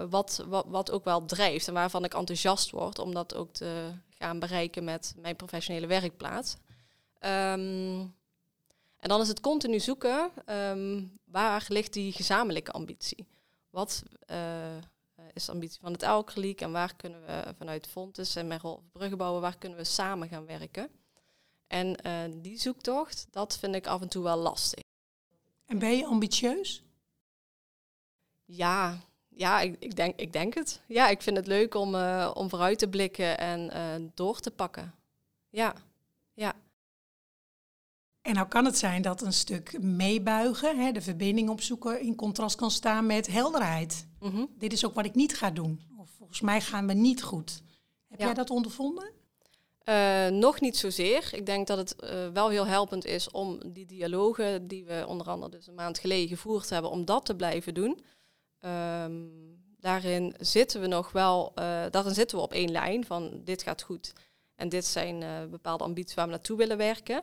wat, 0.09 0.45
wat, 0.49 0.64
wat 0.69 0.91
ook 0.91 1.05
wel 1.05 1.25
drijft 1.25 1.69
en 1.69 1.75
waarvan 1.75 2.05
ik 2.05 2.14
enthousiast 2.14 2.71
word 2.71 2.99
om 2.99 3.14
dat 3.14 3.35
ook 3.35 3.53
te 3.53 3.91
gaan 4.25 4.38
bereiken 4.38 4.85
met 4.85 5.14
mijn 5.16 5.37
professionele 5.37 5.87
werkplaats. 5.87 6.57
Ehm, 7.19 8.00
en 8.97 9.09
dan 9.09 9.21
is 9.21 9.28
het 9.28 9.40
continu 9.40 9.81
zoeken, 9.81 10.31
ehm, 10.45 11.04
waar 11.25 11.64
ligt 11.69 11.93
die 11.93 12.12
gezamenlijke 12.12 12.71
ambitie? 12.71 13.26
Wat 13.71 14.02
eh, 14.26 14.76
is 15.33 15.45
de 15.45 15.52
ambitie 15.52 15.81
van 15.81 15.93
het 15.93 16.02
Elkerliek 16.02 16.61
en 16.61 16.73
waar 16.73 16.97
kunnen 16.97 17.26
we 17.26 17.54
vanuit 17.59 17.87
Fontes 17.87 18.37
en 18.37 18.47
mijn 18.47 18.61
rol 18.61 18.75
als 18.76 18.85
bruggenbouwer, 18.93 19.40
waar 19.40 19.59
kunnen 19.59 19.78
we 19.78 19.85
samen 19.85 20.28
gaan 20.28 20.47
werken? 20.47 20.88
En 21.66 21.97
eh, 21.97 22.23
die 22.33 22.59
zoektocht, 22.59 23.26
dat 23.31 23.59
vind 23.59 23.75
ik 23.75 23.87
af 23.87 24.00
en 24.00 24.09
toe 24.09 24.23
wel 24.23 24.37
lastig. 24.37 24.83
En 25.66 25.78
ben 25.78 25.97
je 25.97 26.07
ambitieus? 26.07 26.83
Ja, 28.45 28.99
ja 29.37 29.61
ik, 29.61 29.76
ik, 29.79 29.97
denk, 29.97 30.21
ik 30.21 30.33
denk 30.33 30.55
het. 30.55 30.81
Ja, 30.87 31.09
ik 31.09 31.23
vind 31.23 31.37
het 31.37 31.47
leuk 31.47 31.75
om, 31.75 31.95
eh, 31.95 32.31
om 32.35 32.49
vooruit 32.49 32.79
te 32.79 32.88
blikken 32.88 33.38
en 33.38 33.71
eh, 33.71 33.83
door 34.14 34.41
te 34.41 34.50
pakken. 34.50 34.95
Ja, 35.50 35.75
ja. 36.35 36.53
En 38.23 38.35
nou 38.35 38.49
kan 38.49 38.64
het 38.64 38.79
zijn 38.79 39.03
dat 39.03 39.23
een 39.23 39.33
stuk 39.33 39.83
meebuigen, 39.83 40.79
hè, 40.79 40.93
de 40.93 41.00
verbinding 41.00 41.49
opzoeken, 41.49 42.00
in 42.00 42.14
contrast 42.14 42.57
kan 42.57 42.71
staan 42.71 43.07
met 43.07 43.26
helderheid. 43.26 44.07
Mhm. 44.21 44.45
Dit 44.59 44.73
is 44.73 44.85
ook 44.85 44.95
wat 44.95 45.05
ik 45.05 45.14
niet 45.14 45.37
ga 45.37 45.50
doen. 45.50 45.81
Of 45.99 46.11
volgens 46.19 46.41
mij 46.41 46.61
gaan 46.61 46.87
we 46.87 46.93
niet 46.93 47.23
goed. 47.23 47.62
Heb 48.09 48.19
Ja. 48.19 48.25
jij 48.25 48.35
dat 48.35 48.50
ondervonden? 48.50 49.11
Eh, 49.79 50.29
nog 50.29 50.61
niet 50.61 50.76
zozeer. 50.76 51.29
Ik 51.33 51.47
denk 51.47 51.67
dat 51.67 51.79
het 51.79 51.97
wel 52.33 52.49
heel 52.49 52.67
helpend 52.67 53.05
is 53.05 53.31
om 53.31 53.73
die 53.73 53.87
dialogen 53.87 54.69
die 54.69 54.85
we 54.85 55.05
onder 55.09 55.29
andere 55.29 55.50
dus 55.50 55.67
een 55.67 55.75
maand 55.75 55.99
geleden 55.99 56.29
gevoerd 56.29 56.71
hebben, 56.71 56.91
om 56.91 57.05
dat 57.05 57.26
te 57.26 57.37
blijven 57.37 57.75
doen. 57.75 58.05
Ehm, 58.64 59.12
daarin 59.80 60.35
zitten 60.38 60.80
we 60.80 60.87
nog 60.87 61.12
wel, 61.12 61.52
daarin 61.90 62.14
zitten 62.14 62.37
we 62.37 62.42
op 62.42 62.52
één 62.52 62.71
lijn 62.71 63.04
van 63.04 63.40
dit 63.44 63.62
gaat 63.62 63.83
goed 63.83 64.12
en 64.56 64.68
dit 64.68 64.85
zijn 64.85 65.23
eh, 65.23 65.44
bepaalde 65.50 65.85
ambities 65.85 66.14
waar 66.14 66.25
we 66.25 66.30
naartoe 66.30 66.56
willen 66.56 66.76
werken. 66.76 67.23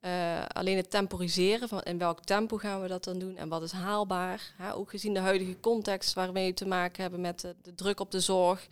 Eh, 0.00 0.44
alleen 0.46 0.76
het 0.76 0.90
temporiseren 0.90 1.68
van 1.68 1.82
in 1.82 1.98
welk 1.98 2.24
tempo 2.24 2.56
gaan 2.56 2.80
we 2.80 2.88
dat 2.88 3.04
dan 3.04 3.18
doen 3.18 3.36
en 3.36 3.48
wat 3.48 3.62
is 3.62 3.72
haalbaar. 3.72 4.54
Ook 4.74 4.90
gezien 4.90 5.14
de 5.14 5.20
huidige 5.20 5.60
context 5.60 6.14
waarmee 6.14 6.48
we 6.48 6.54
te 6.54 6.66
maken 6.66 7.02
hebben 7.02 7.20
met 7.20 7.40
de, 7.40 7.74
druk 7.74 8.00
op 8.00 8.10
de 8.10 8.20
zorg, 8.20 8.66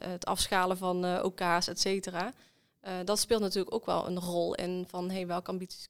het 0.00 0.26
afschalen 0.26 0.76
van 0.76 1.22
OK's, 1.22 1.68
et 1.68 1.80
cetera. 1.80 2.32
Uh, 2.84 2.92
dat 3.04 3.18
speelt 3.18 3.40
natuurlijk 3.40 3.74
ook 3.74 3.86
wel 3.86 4.06
een 4.06 4.20
rol 4.20 4.54
in 4.54 4.84
van 4.88 5.10
hey, 5.10 5.26
welke 5.26 5.50
ambities 5.50 5.88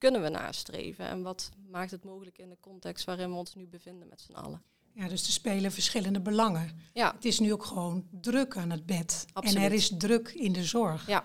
kunnen 0.00 0.22
we 0.22 0.28
nastreven 0.28 1.06
en 1.06 1.22
wat 1.22 1.50
maakt 1.70 1.90
het 1.90 2.04
mogelijk 2.04 2.38
in 2.38 2.48
de 2.48 2.56
context 2.60 3.04
waarin 3.04 3.30
we 3.30 3.36
ons 3.36 3.54
nu 3.54 3.66
bevinden 3.66 4.08
met 4.08 4.20
z'n 4.20 4.32
allen. 4.32 4.62
Ja, 4.92 5.08
dus 5.08 5.26
er 5.26 5.32
spelen 5.32 5.72
verschillende 5.72 6.20
belangen. 6.20 6.80
Ja. 6.92 7.12
Het 7.14 7.24
is 7.24 7.38
nu 7.38 7.52
ook 7.52 7.64
gewoon 7.64 8.06
druk 8.10 8.56
aan 8.56 8.70
het 8.70 8.86
bed. 8.86 9.26
Absoluut. 9.32 9.58
En 9.58 9.64
er 9.64 9.72
is 9.72 9.92
druk 9.98 10.28
in 10.28 10.52
de 10.52 10.64
zorg. 10.64 11.06
Ja. 11.06 11.24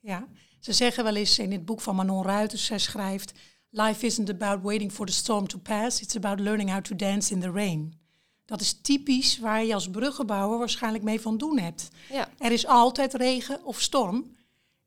ja. 0.00 0.28
Ze 0.60 0.72
zeggen 0.72 1.04
wel 1.04 1.16
eens 1.16 1.38
in 1.38 1.52
het 1.52 1.64
boek 1.64 1.80
van 1.80 1.96
Manon 1.96 2.24
Ruiters, 2.24 2.64
zij 2.64 2.78
schrijft... 2.78 3.32
Life 3.70 4.06
isn't 4.06 4.30
about 4.30 4.62
waiting 4.62 4.92
for 4.92 5.06
the 5.06 5.12
storm 5.12 5.46
to 5.46 5.58
pass, 5.58 6.00
it's 6.00 6.16
about 6.16 6.40
learning 6.40 6.70
how 6.70 6.80
to 6.80 6.96
dance 6.96 7.34
in 7.34 7.40
the 7.40 7.50
rain. 7.50 7.98
Dat 8.44 8.60
is 8.60 8.72
typisch 8.72 9.38
waar 9.38 9.64
je 9.64 9.74
als 9.74 9.90
bruggenbouwer 9.90 10.58
waarschijnlijk 10.58 11.04
mee 11.04 11.20
van 11.20 11.38
doen 11.38 11.58
hebt. 11.58 11.88
Ja. 12.10 12.28
Er 12.38 12.52
is 12.52 12.66
altijd 12.66 13.14
regen 13.14 13.64
of 13.64 13.80
storm. 13.80 14.36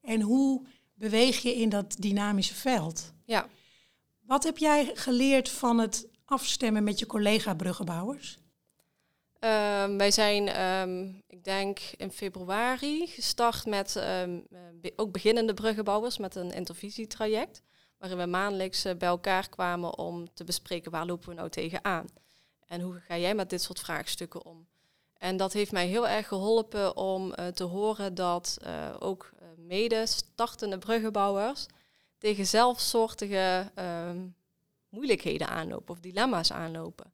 En 0.02 0.22
hoe 0.22 0.66
beweeg 1.02 1.42
je 1.42 1.56
in 1.56 1.70
dat 1.70 1.96
dynamische 2.00 2.56
veld? 2.56 3.14
Ja. 3.26 3.48
Wat 4.20 4.44
heb 4.44 4.58
jij 4.58 4.92
geleerd 4.94 5.50
van 5.50 5.78
het 5.78 6.08
afstemmen 6.26 6.84
met 6.84 7.00
je 7.00 7.06
collega 7.06 7.54
bruggenbouwers? 7.54 8.38
Um, 9.40 9.98
wij 9.98 10.12
zijn, 10.12 10.62
um, 10.62 11.24
ik 11.28 11.44
denk, 11.44 11.80
in 11.98 12.12
februari 12.12 13.08
gestart 13.08 13.66
met 13.66 13.96
um, 13.96 14.48
be 14.82 14.94
ook 14.96 15.12
beginnende 15.12 15.54
bruggenbouwers 15.54 16.18
met 16.18 16.36
een 16.36 16.52
intervisietraject. 16.52 17.62
Waarin 17.98 18.18
we 18.18 18.26
maandelijks 18.26 18.86
uh, 18.86 18.94
bij 18.96 19.08
elkaar 19.08 19.50
kwamen 19.50 19.98
om 19.98 20.34
te 20.34 20.44
bespreken 20.44 20.92
waar 20.92 21.06
lopen 21.06 21.30
we 21.30 21.36
nou 21.36 21.50
tegenaan. 21.50 22.06
En 22.66 22.82
hoe 22.82 23.02
ga 23.08 23.18
jij 23.18 23.36
met 23.36 23.50
dit 23.50 23.62
soort 23.62 23.80
vraagstukken 23.80 24.46
om? 24.46 24.68
En 25.18 25.38
dat 25.38 25.54
heeft 25.54 25.72
mij 25.72 25.88
heel 25.88 26.08
erg 26.08 26.28
geholpen 26.28 26.98
om 26.98 27.34
uh, 27.40 27.48
te 27.48 27.64
horen 27.64 28.16
dat 28.16 28.58
uh, 28.66 28.96
ook 29.00 29.32
mede 29.72 30.06
startende 30.06 30.78
bruggenbouwers 30.78 31.66
tegen 32.18 32.48
zelfsoortige 32.48 33.72
moeilijkheden 34.90 35.48
aanlopen 35.48 35.94
of 35.94 36.00
dilemma's 36.00 36.52
aanlopen. 36.52 37.12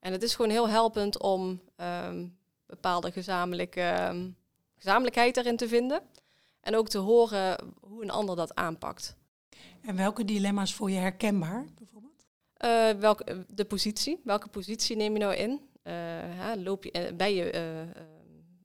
En 0.00 0.12
het 0.12 0.22
is 0.22 0.34
gewoon 0.34 0.50
heel 0.50 0.68
helpend 0.68 1.18
om 1.20 1.60
um, 1.76 2.38
bepaalde 2.66 3.12
gezamenlijke 3.12 4.08
um, 4.10 4.36
gezamenlijkheid 4.76 5.36
erin 5.36 5.56
te 5.56 5.68
vinden. 5.68 6.02
En 6.60 6.76
ook 6.76 6.88
te 6.88 6.98
horen 6.98 7.74
hoe 7.80 8.02
een 8.02 8.10
ander 8.10 8.36
dat 8.36 8.54
aanpakt. 8.54 9.16
En 9.80 9.96
welke 9.96 10.24
dilemma's 10.24 10.74
voel 10.74 10.88
je 10.88 10.98
herkenbaar 10.98 11.66
bijvoorbeeld? 11.74 12.26
Uh, 12.64 12.90
welke, 12.90 13.44
de 13.48 13.64
positie. 13.64 14.20
Welke 14.24 14.48
positie 14.48 14.96
neem 14.96 15.12
je 15.12 15.18
nou 15.18 15.34
in? 15.34 15.50
Uh, 15.50 15.92
hè, 16.42 16.56
loop 16.56 16.84
je, 16.84 17.12
ben 17.16 17.34
je 17.34 17.54
uh, 17.54 18.02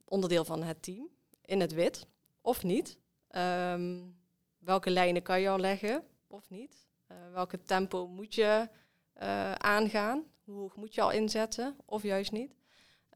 onderdeel 0.05 0.45
van 0.45 0.63
het 0.63 0.83
team 0.83 1.07
in 1.45 1.59
het 1.59 1.73
wit 1.73 2.07
of 2.41 2.63
niet? 2.63 2.97
Um, 3.37 4.15
welke 4.57 4.89
lijnen 4.89 5.21
kan 5.21 5.41
je 5.41 5.49
al 5.49 5.59
leggen 5.59 6.03
of 6.27 6.49
niet? 6.49 6.81
welke 7.33 7.63
tempo 7.63 8.07
moet 8.07 8.35
je 8.35 8.69
aangaan? 9.57 10.23
Hoe 10.43 10.55
hoog 10.55 10.75
moet 10.75 10.93
je 10.93 11.01
al 11.01 11.11
inzetten 11.11 11.75
of 11.85 12.03
juist 12.03 12.31
niet? 12.31 12.55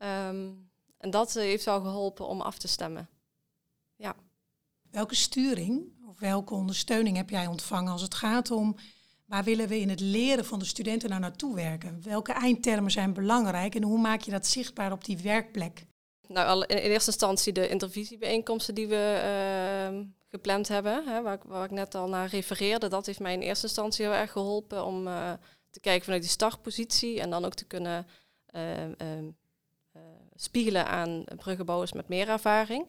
Um, 0.02 0.70
en 0.98 1.10
dat 1.10 1.34
heeft 1.34 1.68
al 1.68 1.82
geholpen 1.82 2.28
om 2.28 2.42
af 2.42 2.58
te 2.58 2.68
stemmen. 2.68 3.10
Ja. 3.96 4.16
Welke 4.92 5.16
sturing 5.16 5.92
of 6.08 6.20
welke 6.20 6.54
ondersteuning 6.54 7.18
heb 7.18 7.30
jij 7.30 7.48
ontvangen 7.48 7.92
als 7.92 8.02
het 8.02 8.16
gaat 8.16 8.52
om 8.52 8.76
waar 9.26 9.44
willen 9.44 9.68
we 9.68 9.80
in 9.80 9.90
het 9.90 10.00
leren 10.00 10.46
van 10.46 10.60
de 10.60 10.66
studenten 10.66 11.10
nou 11.10 11.22
naartoe 11.22 11.56
werken? 11.56 12.02
Welke 12.04 12.32
eindtermen 12.32 12.92
zijn 12.92 13.14
belangrijk 13.14 13.76
en 13.76 13.84
hoe 13.84 14.00
maak 14.00 14.22
je 14.22 14.32
dat 14.32 14.48
zichtbaar 14.48 14.92
op 14.92 15.06
die 15.06 15.18
werkplek? 15.18 15.86
Nou, 16.28 16.66
in 16.66 16.78
eerste 16.78 17.12
instantie 17.12 17.54
de 17.54 17.68
intervisiebijeenkomsten 17.68 18.76
die 18.76 18.88
we 18.88 19.22
uh, 19.92 20.00
gepland 20.30 20.68
hebben, 20.68 21.08
hè, 21.08 21.22
waar, 21.22 21.34
ik, 21.34 21.44
waar, 21.44 21.64
ik 21.64 21.72
net 21.72 21.96
al 21.96 22.08
naar 22.08 22.30
refereerde, 22.30 22.88
dat 22.88 23.06
heeft 23.06 23.20
mij 23.20 23.34
in 23.34 23.42
eerste 23.42 23.66
instantie 23.66 24.06
heel 24.06 24.14
erg 24.14 24.32
geholpen 24.32 24.86
om 24.86 25.08
uh, 25.08 25.34
te 25.70 25.80
kijken 25.80 26.04
vanuit 26.04 26.22
die 26.22 26.32
startpositie 26.32 27.20
en 27.20 27.30
dan 27.30 27.46
ook 27.46 27.54
te 27.54 27.66
kunnen 27.66 28.08
uh, 28.56 28.62
spiegelen 30.36 30.88
aan 30.88 31.24
bruggenbouwers 31.36 31.94
met 31.94 32.08
meer 32.08 32.30
ervaring. 32.30 32.88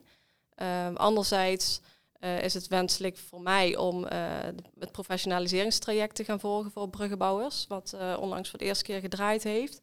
Ehm, 0.55 0.95
anderzijds 0.95 1.81
uh, 2.19 2.43
is 2.43 2.53
het 2.53 2.67
wenselijk 2.67 3.17
voor 3.17 3.41
mij 3.41 3.77
om 3.77 4.03
het 4.79 4.91
professionaliseringstraject 4.91 6.15
te 6.15 6.23
gaan 6.23 6.39
volgen 6.39 6.71
voor 6.71 6.89
bruggenbouwers, 6.89 7.65
wat 7.67 7.95
onlangs 8.19 8.49
voor 8.49 8.59
de 8.59 8.65
eerste 8.65 8.83
keer 8.83 8.99
gedraaid 8.99 9.43
heeft. 9.43 9.79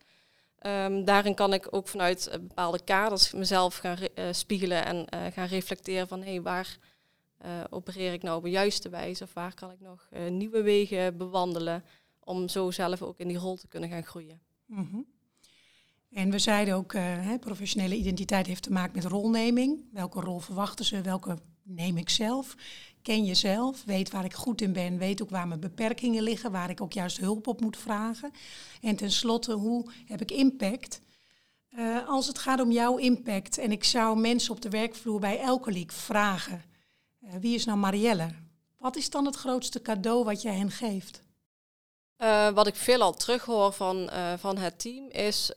Um, 0.63 1.05
daarin 1.05 1.35
kan 1.35 1.53
ik 1.53 1.67
ook 1.71 1.89
vanuit 1.89 2.29
bepaalde 2.41 2.85
kaders 2.85 3.33
mezelf 3.33 3.77
gaan 3.77 3.99
spiegelen 4.31 4.85
en 4.85 5.33
gaan 5.33 5.47
reflecteren 5.47 6.09
van 6.09 6.23
hé, 6.23 6.31
hey, 6.31 6.43
waar 6.43 6.79
opereer 7.71 8.13
ik 8.13 8.23
nou 8.23 8.37
op 8.37 8.43
de 8.43 8.51
juiste 8.51 8.89
wijze 8.89 9.25
of 9.25 9.33
waar 9.33 9.55
kan 9.55 9.71
ik 9.71 9.81
nog 9.81 10.09
nieuwe 10.31 10.63
wegen 10.63 11.17
bewandelen 11.17 11.85
om 12.21 12.49
zo 12.49 12.71
zelf 12.71 13.03
ook 13.03 13.19
in 13.19 13.29
die 13.29 13.39
rol 13.39 13.57
te 13.57 13.69
kunnen 13.69 13.89
gaan 13.89 14.05
groeien. 14.05 14.41
-hmm. 14.67 15.07
En 16.11 16.31
we 16.31 16.39
zeiden 16.39 16.75
ook, 16.75 16.97
professionele 17.41 17.97
identiteit 17.97 18.47
heeft 18.47 18.63
te 18.63 18.73
maken 18.73 18.93
met 18.95 19.05
rolneming. 19.05 19.85
Welke 19.93 20.21
rol 20.21 20.39
verwachten 20.39 20.85
ze, 20.85 21.01
welke 21.01 21.39
neem 21.63 21.97
ik 21.97 22.09
zelf. 22.09 22.55
Ken 23.07 23.25
jezelf, 23.25 23.85
weet 23.85 24.11
waar 24.11 24.25
ik 24.25 24.35
goed 24.35 24.61
in 24.61 24.73
ben, 24.73 24.99
weet 24.99 25.23
ook 25.23 25.31
waar 25.31 25.49
mijn 25.49 25.61
beperkingen 25.61 26.23
liggen, 26.23 26.51
waar 26.51 26.71
ik 26.71 26.81
ook 26.81 26.93
juist 26.93 27.19
hulp 27.19 27.47
op 27.47 27.61
moet 27.61 27.77
vragen. 27.77 28.33
En 28.81 28.97
tenslotte, 28.97 29.53
hoe 29.53 29.91
heb 30.07 30.21
ik 30.21 30.31
impact? 30.31 31.01
Uh, 31.71 32.09
als 32.09 32.27
het 32.27 32.39
gaat 32.39 32.61
om 32.61 32.71
jouw 32.71 32.97
impact 32.97 33.59
en 33.59 33.73
ik 33.73 33.85
zou 33.85 34.19
mensen 34.19 34.53
op 34.53 34.61
de 34.61 34.69
werkvloer 34.69 35.21
bij 35.21 35.41
elke 35.41 35.73
leak 35.73 35.93
vragen, 35.93 36.65
uh, 37.21 37.31
wie 37.41 37.55
is 37.55 37.65
nou 37.65 37.79
Marielle? 37.79 38.29
Wat 38.79 38.97
is 38.97 39.11
dan 39.11 39.25
het 39.27 39.37
grootste 39.37 39.83
cadeau 39.83 40.25
wat 40.25 40.43
jij 40.43 40.55
hen 40.55 40.71
geeft? 40.71 41.23
Uh, 42.19 42.49
wat 42.49 42.67
ik 42.67 42.75
veelal 42.75 43.13
terughoor 43.15 43.73
van, 43.73 44.11
van 44.39 44.59
het 44.59 44.79
team 44.79 45.09
is 45.09 45.51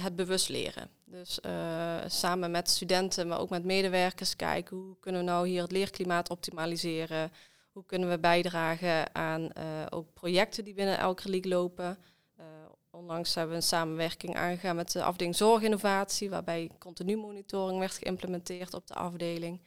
het 0.00 0.16
bewust 0.16 0.48
leren. 0.48 0.90
Dus 1.12 1.38
uh, 1.46 1.96
samen 2.06 2.50
met 2.50 2.70
studenten, 2.70 3.28
maar 3.28 3.40
ook 3.40 3.50
met 3.50 3.64
medewerkers 3.64 4.36
kijken 4.36 4.76
hoe 4.76 4.96
kunnen 5.00 5.20
we 5.20 5.26
nou 5.26 5.48
hier 5.48 5.62
het 5.62 5.72
leerklimaat 5.72 6.30
optimaliseren. 6.30 7.32
Hoe 7.72 7.84
kunnen 7.86 8.10
we 8.10 8.18
bijdragen 8.18 9.14
aan 9.14 9.40
uh, 9.42 9.50
ook 9.90 10.12
projecten 10.12 10.64
die 10.64 10.74
binnen 10.74 10.98
elke 10.98 11.22
reliek 11.22 11.44
lopen. 11.44 11.98
Uh, 12.38 12.44
onlangs 12.90 13.34
hebben 13.34 13.52
we 13.52 13.60
een 13.60 13.66
samenwerking 13.66 14.36
aangegaan 14.36 14.76
met 14.76 14.92
de 14.92 15.02
afdeling 15.02 15.36
zorginnovatie, 15.36 16.30
waarbij 16.30 16.70
continu 16.78 17.16
monitoring 17.16 17.78
werd 17.78 17.92
geïmplementeerd 17.92 18.74
op 18.74 18.86
de 18.86 18.94
afdeling. 18.94 19.60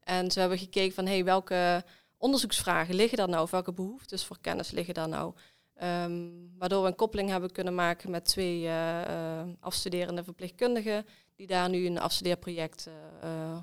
En 0.00 0.30
ze 0.30 0.40
hebben 0.40 0.58
gekeken 0.58 0.94
van 0.94 1.06
hey, 1.06 1.24
welke 1.24 1.84
onderzoeksvragen 2.16 2.94
liggen 2.94 3.18
daar 3.18 3.28
nou, 3.28 3.42
of 3.42 3.50
welke 3.50 3.72
behoeftes 3.72 4.24
voor 4.24 4.38
kennis 4.40 4.70
liggen 4.70 4.94
daar 4.94 5.08
nou. 5.08 5.34
Um, 5.82 6.39
waardoor 6.60 6.82
we 6.82 6.88
een 6.88 6.94
koppeling 6.94 7.28
hebben 7.28 7.52
kunnen 7.52 7.74
maken 7.74 8.10
met 8.10 8.24
twee 8.24 8.62
uh, 8.62 9.00
uh, 9.00 9.42
afstuderende 9.60 10.24
verpleegkundigen 10.24 11.06
die 11.36 11.46
daar 11.46 11.68
nu 11.68 11.86
een 11.86 11.98
afstudeerproject 11.98 12.88
uh, 13.24 13.58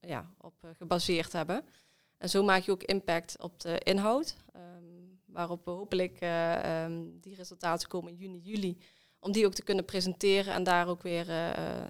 ja, 0.00 0.30
op 0.38 0.54
gebaseerd 0.76 1.32
hebben. 1.32 1.64
En 2.18 2.28
zo 2.28 2.42
maak 2.42 2.62
je 2.62 2.70
ook 2.70 2.82
impact 2.82 3.42
op 3.42 3.60
de 3.60 3.78
inhoud, 3.78 4.36
um, 4.56 5.20
waarop 5.26 5.64
we 5.64 5.70
hopelijk 5.70 6.18
um, 6.84 7.20
die 7.20 7.34
resultaten 7.34 7.88
komen 7.88 8.12
in 8.12 8.18
juni, 8.18 8.38
juli, 8.38 8.78
om 9.20 9.32
die 9.32 9.46
ook 9.46 9.54
te 9.54 9.62
kunnen 9.62 9.84
presenteren 9.84 10.54
en 10.54 10.62
daar 10.62 10.88
ook 10.88 11.02
weer 11.02 11.30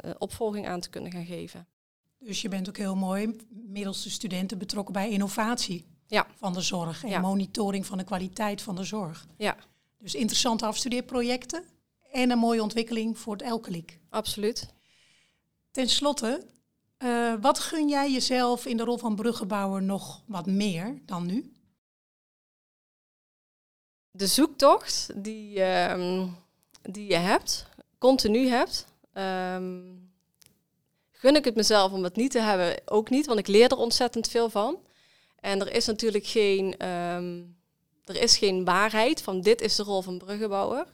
een 0.00 0.20
opvolging 0.20 0.66
aan 0.66 0.80
te 0.80 0.90
kunnen 0.90 1.12
gaan 1.12 1.26
geven. 1.26 1.66
Dus 2.18 2.42
je 2.42 2.48
bent 2.48 2.68
ook 2.68 2.76
heel 2.76 2.96
mooi 2.96 3.36
middels 3.50 4.02
de 4.02 4.10
studenten 4.10 4.58
betrokken 4.58 4.92
bij 4.92 5.10
innovatie 5.10 5.86
ja. 6.06 6.26
van 6.36 6.52
de 6.52 6.60
zorg 6.60 7.04
en 7.04 7.10
Ja. 7.10 7.20
monitoring 7.20 7.86
van 7.86 7.98
de 7.98 8.04
kwaliteit 8.04 8.62
van 8.62 8.76
de 8.76 8.84
zorg. 8.84 9.26
Ja, 9.36 9.56
Dus 10.02 10.14
interessante 10.14 10.66
afstudeerprojecten 10.66 11.64
en 12.12 12.30
een 12.30 12.38
mooie 12.38 12.62
ontwikkeling 12.62 13.18
voor 13.18 13.32
het 13.32 13.42
Elkeliek. 13.42 13.98
absoluut. 14.10 14.68
Ten 15.70 15.88
slotte, 15.88 16.46
eh, 16.96 17.34
wat 17.40 17.58
gun 17.58 17.88
jij 17.88 18.12
jezelf 18.12 18.66
in 18.66 18.76
de 18.76 18.84
rol 18.84 18.98
van 18.98 19.14
bruggenbouwer 19.14 19.82
nog 19.82 20.22
wat 20.26 20.46
meer 20.46 20.98
dan 21.04 21.26
nu? 21.26 21.52
de 24.12 24.26
zoektocht 24.26 25.10
die, 25.14 25.62
ehm, 25.62 26.26
die 26.82 27.08
je 27.08 27.16
hebt, 27.16 27.66
continu 27.98 28.48
hebt, 28.48 28.86
ehm, 29.12 29.80
gun 31.10 31.36
ik 31.36 31.44
het 31.44 31.54
mezelf 31.54 31.92
om 31.92 32.04
het 32.04 32.16
niet 32.16 32.30
te 32.30 32.40
hebben, 32.40 32.80
ook 32.84 33.10
niet, 33.10 33.26
want 33.26 33.38
ik 33.38 33.46
leer 33.46 33.70
er 33.70 33.76
ontzettend 33.76 34.28
veel 34.28 34.50
van. 34.50 34.78
En 35.40 35.60
er 35.60 35.74
is 35.74 35.86
natuurlijk 35.86 36.26
geen, 36.26 36.76
ehm, 36.76 37.42
er 38.04 38.22
is 38.22 38.36
geen 38.36 38.64
waarheid 38.64 39.22
van 39.22 39.40
dit 39.40 39.60
is 39.60 39.76
de 39.76 39.82
rol 39.82 40.02
van 40.02 40.18
bruggenbouwer. 40.18 40.86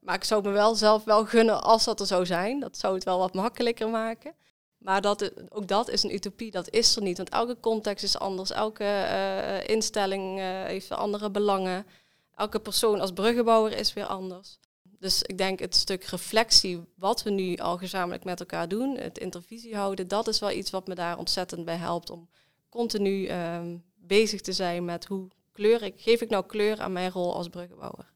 Maar 0.00 0.14
ik 0.14 0.24
zou 0.24 0.42
me 0.42 0.50
wel 0.50 0.74
zelf 0.74 1.04
wel 1.04 1.24
gunnen 1.24 1.62
als 1.62 1.84
dat 1.84 2.00
er 2.00 2.06
zou 2.06 2.26
zijn. 2.26 2.60
Dat 2.60 2.78
zou 2.78 2.94
het 2.94 3.04
wel 3.04 3.18
wat 3.18 3.34
makkelijker 3.34 3.88
maken. 3.88 4.34
Maar 4.78 5.00
dat, 5.00 5.32
ook 5.48 5.66
dat 5.66 5.88
is 5.88 6.02
een 6.02 6.14
utopie, 6.14 6.50
dat 6.50 6.70
is 6.70 6.96
er 6.96 7.02
niet. 7.02 7.16
Want 7.16 7.28
elke 7.28 7.60
context 7.60 8.04
is 8.04 8.18
anders, 8.18 8.50
elke 8.50 8.84
eh, 8.84 9.68
instelling 9.68 10.38
eh, 10.38 10.62
heeft 10.62 10.90
andere 10.90 11.30
belangen. 11.30 11.86
Elke 12.34 12.58
persoon 12.58 13.00
als 13.00 13.12
bruggenbouwer 13.12 13.76
is 13.76 13.92
weer 13.92 14.06
anders. 14.06 14.58
Dus 14.98 15.22
ik 15.22 15.38
denk 15.38 15.58
het 15.58 15.76
stuk 15.76 16.04
reflectie, 16.04 16.80
wat 16.94 17.22
we 17.22 17.30
nu 17.30 17.56
al 17.56 17.78
gezamenlijk 17.78 18.24
met 18.24 18.40
elkaar 18.40 18.68
doen, 18.68 18.96
het 18.96 19.18
intervisie 19.18 19.76
houden, 19.76 20.08
dat 20.08 20.28
is 20.28 20.38
wel 20.38 20.50
iets 20.50 20.70
wat 20.70 20.86
me 20.86 20.94
daar 20.94 21.18
ontzettend 21.18 21.64
bij 21.64 21.76
helpt 21.76 22.10
om 22.10 22.28
continu 22.68 23.26
ehm, 23.26 23.76
bezig 23.94 24.40
te 24.40 24.52
zijn 24.52 24.84
met 24.84 25.04
hoe 25.04 25.28
kleur 25.52 25.82
ik, 25.82 26.00
geef 26.00 26.20
ik 26.20 26.30
nou 26.30 26.46
kleur 26.46 26.80
aan 26.80 26.92
mijn 26.92 27.10
rol 27.10 27.34
als 27.34 27.48
bruggenbouwer. 27.48 28.12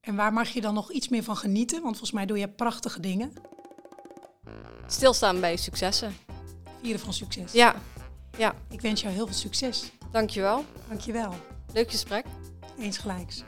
En 0.00 0.16
waar 0.16 0.32
mag 0.32 0.48
je 0.48 0.60
dan 0.60 0.74
nog 0.74 0.92
iets 0.92 1.08
meer 1.08 1.22
van 1.22 1.36
genieten? 1.36 1.82
Want 1.82 1.96
volgens 1.96 2.12
mij 2.12 2.26
doe 2.26 2.38
je 2.38 2.48
prachtige 2.48 3.00
dingen. 3.00 3.32
Stilstaan 4.86 5.40
bij 5.40 5.56
successen. 5.56 6.16
Vieren 6.80 7.00
van 7.00 7.12
succes. 7.12 7.52
Ja, 7.52 7.74
ja. 8.38 8.54
Ik 8.70 8.80
wens 8.80 9.00
jou 9.00 9.14
heel 9.14 9.26
veel 9.26 9.34
succes. 9.34 9.92
Dankjewel. 10.12 10.64
Dankjewel. 10.88 11.34
Leuk 11.72 11.90
gesprek. 11.90 12.24
Eens 12.78 12.98
gelijks. 12.98 13.44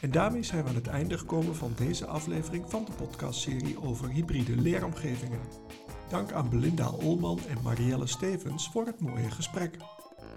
En 0.00 0.10
daarmee 0.10 0.42
zijn 0.42 0.62
we 0.62 0.68
aan 0.68 0.74
het 0.74 0.86
einde 0.86 1.18
gekomen 1.18 1.56
van 1.56 1.72
deze 1.76 2.06
aflevering 2.06 2.70
van 2.70 2.84
de 2.84 2.92
podcastserie 2.92 3.82
over 3.82 4.08
hybride 4.08 4.56
leeromgevingen. 4.56 5.40
Dank 6.08 6.32
aan 6.32 6.50
Belinda 6.50 6.88
Olman 6.88 7.40
en 7.48 7.62
Marielle 7.62 8.06
Stevens 8.06 8.68
voor 8.70 8.86
het 8.86 9.00
mooie 9.00 9.30
gesprek. 9.30 9.76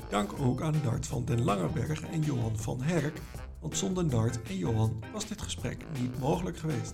Dank 0.10 0.32
ook 0.40 0.62
aan 0.62 0.76
Nart 0.84 1.08
van 1.08 1.26
den 1.26 1.44
Langerberg 1.44 2.02
en 2.02 2.22
Johan 2.22 2.58
van 2.58 2.82
Herk, 2.82 3.22
want 3.60 3.78
zonder 3.78 4.06
Nart 4.06 4.42
en 4.42 4.58
Johan 4.58 5.04
was 5.14 5.28
dit 5.28 5.42
gesprek 5.42 5.86
niet 6.00 6.20
mogelijk 6.20 6.58
geweest. 6.58 6.94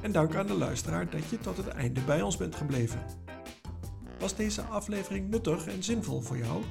En 0.00 0.12
dank 0.12 0.34
aan 0.34 0.46
de 0.46 0.54
luisteraar 0.58 1.10
dat 1.10 1.28
je 1.28 1.38
tot 1.38 1.56
het 1.56 1.68
einde 1.68 2.00
bij 2.00 2.22
ons 2.22 2.36
bent 2.36 2.54
gebleven. 2.54 3.02
Was 4.18 4.36
deze 4.36 4.62
aflevering 4.62 5.28
nuttig 5.28 5.66
en 5.66 5.82
zinvol 5.82 6.20
voor 6.20 6.38
jou? 6.38 6.62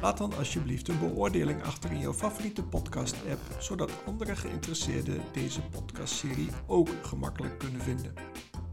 Laat 0.00 0.18
dan 0.18 0.36
alsjeblieft 0.38 0.88
een 0.88 0.98
beoordeling 0.98 1.62
achter 1.62 1.90
in 1.92 1.98
jouw 1.98 2.14
favoriete 2.14 2.62
podcast-app, 2.62 3.40
zodat 3.58 3.90
andere 4.06 4.36
geïnteresseerden 4.36 5.20
deze 5.32 5.60
podcastserie 5.62 6.48
ook 6.66 6.88
gemakkelijk 7.02 7.58
kunnen 7.58 7.80
vinden. 7.80 8.14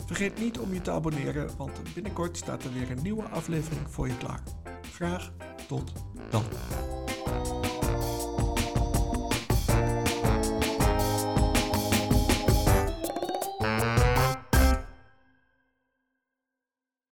Vergeet 0.06 0.40
niet 0.40 0.60
om 0.60 0.74
je 0.74 0.82
te 0.82 0.92
abonneren, 0.92 1.50
want 1.58 1.94
binnenkort 1.94 2.38
staat 2.38 2.64
er 2.64 2.74
weer 2.74 2.92
een 2.92 3.04
nieuwe 3.04 3.24
aflevering 3.24 3.82
voor 3.90 4.08
je 4.08 4.18
klaar. 4.18 4.44
Graag 4.94 5.34
tot 5.68 5.92
dan. 6.30 6.44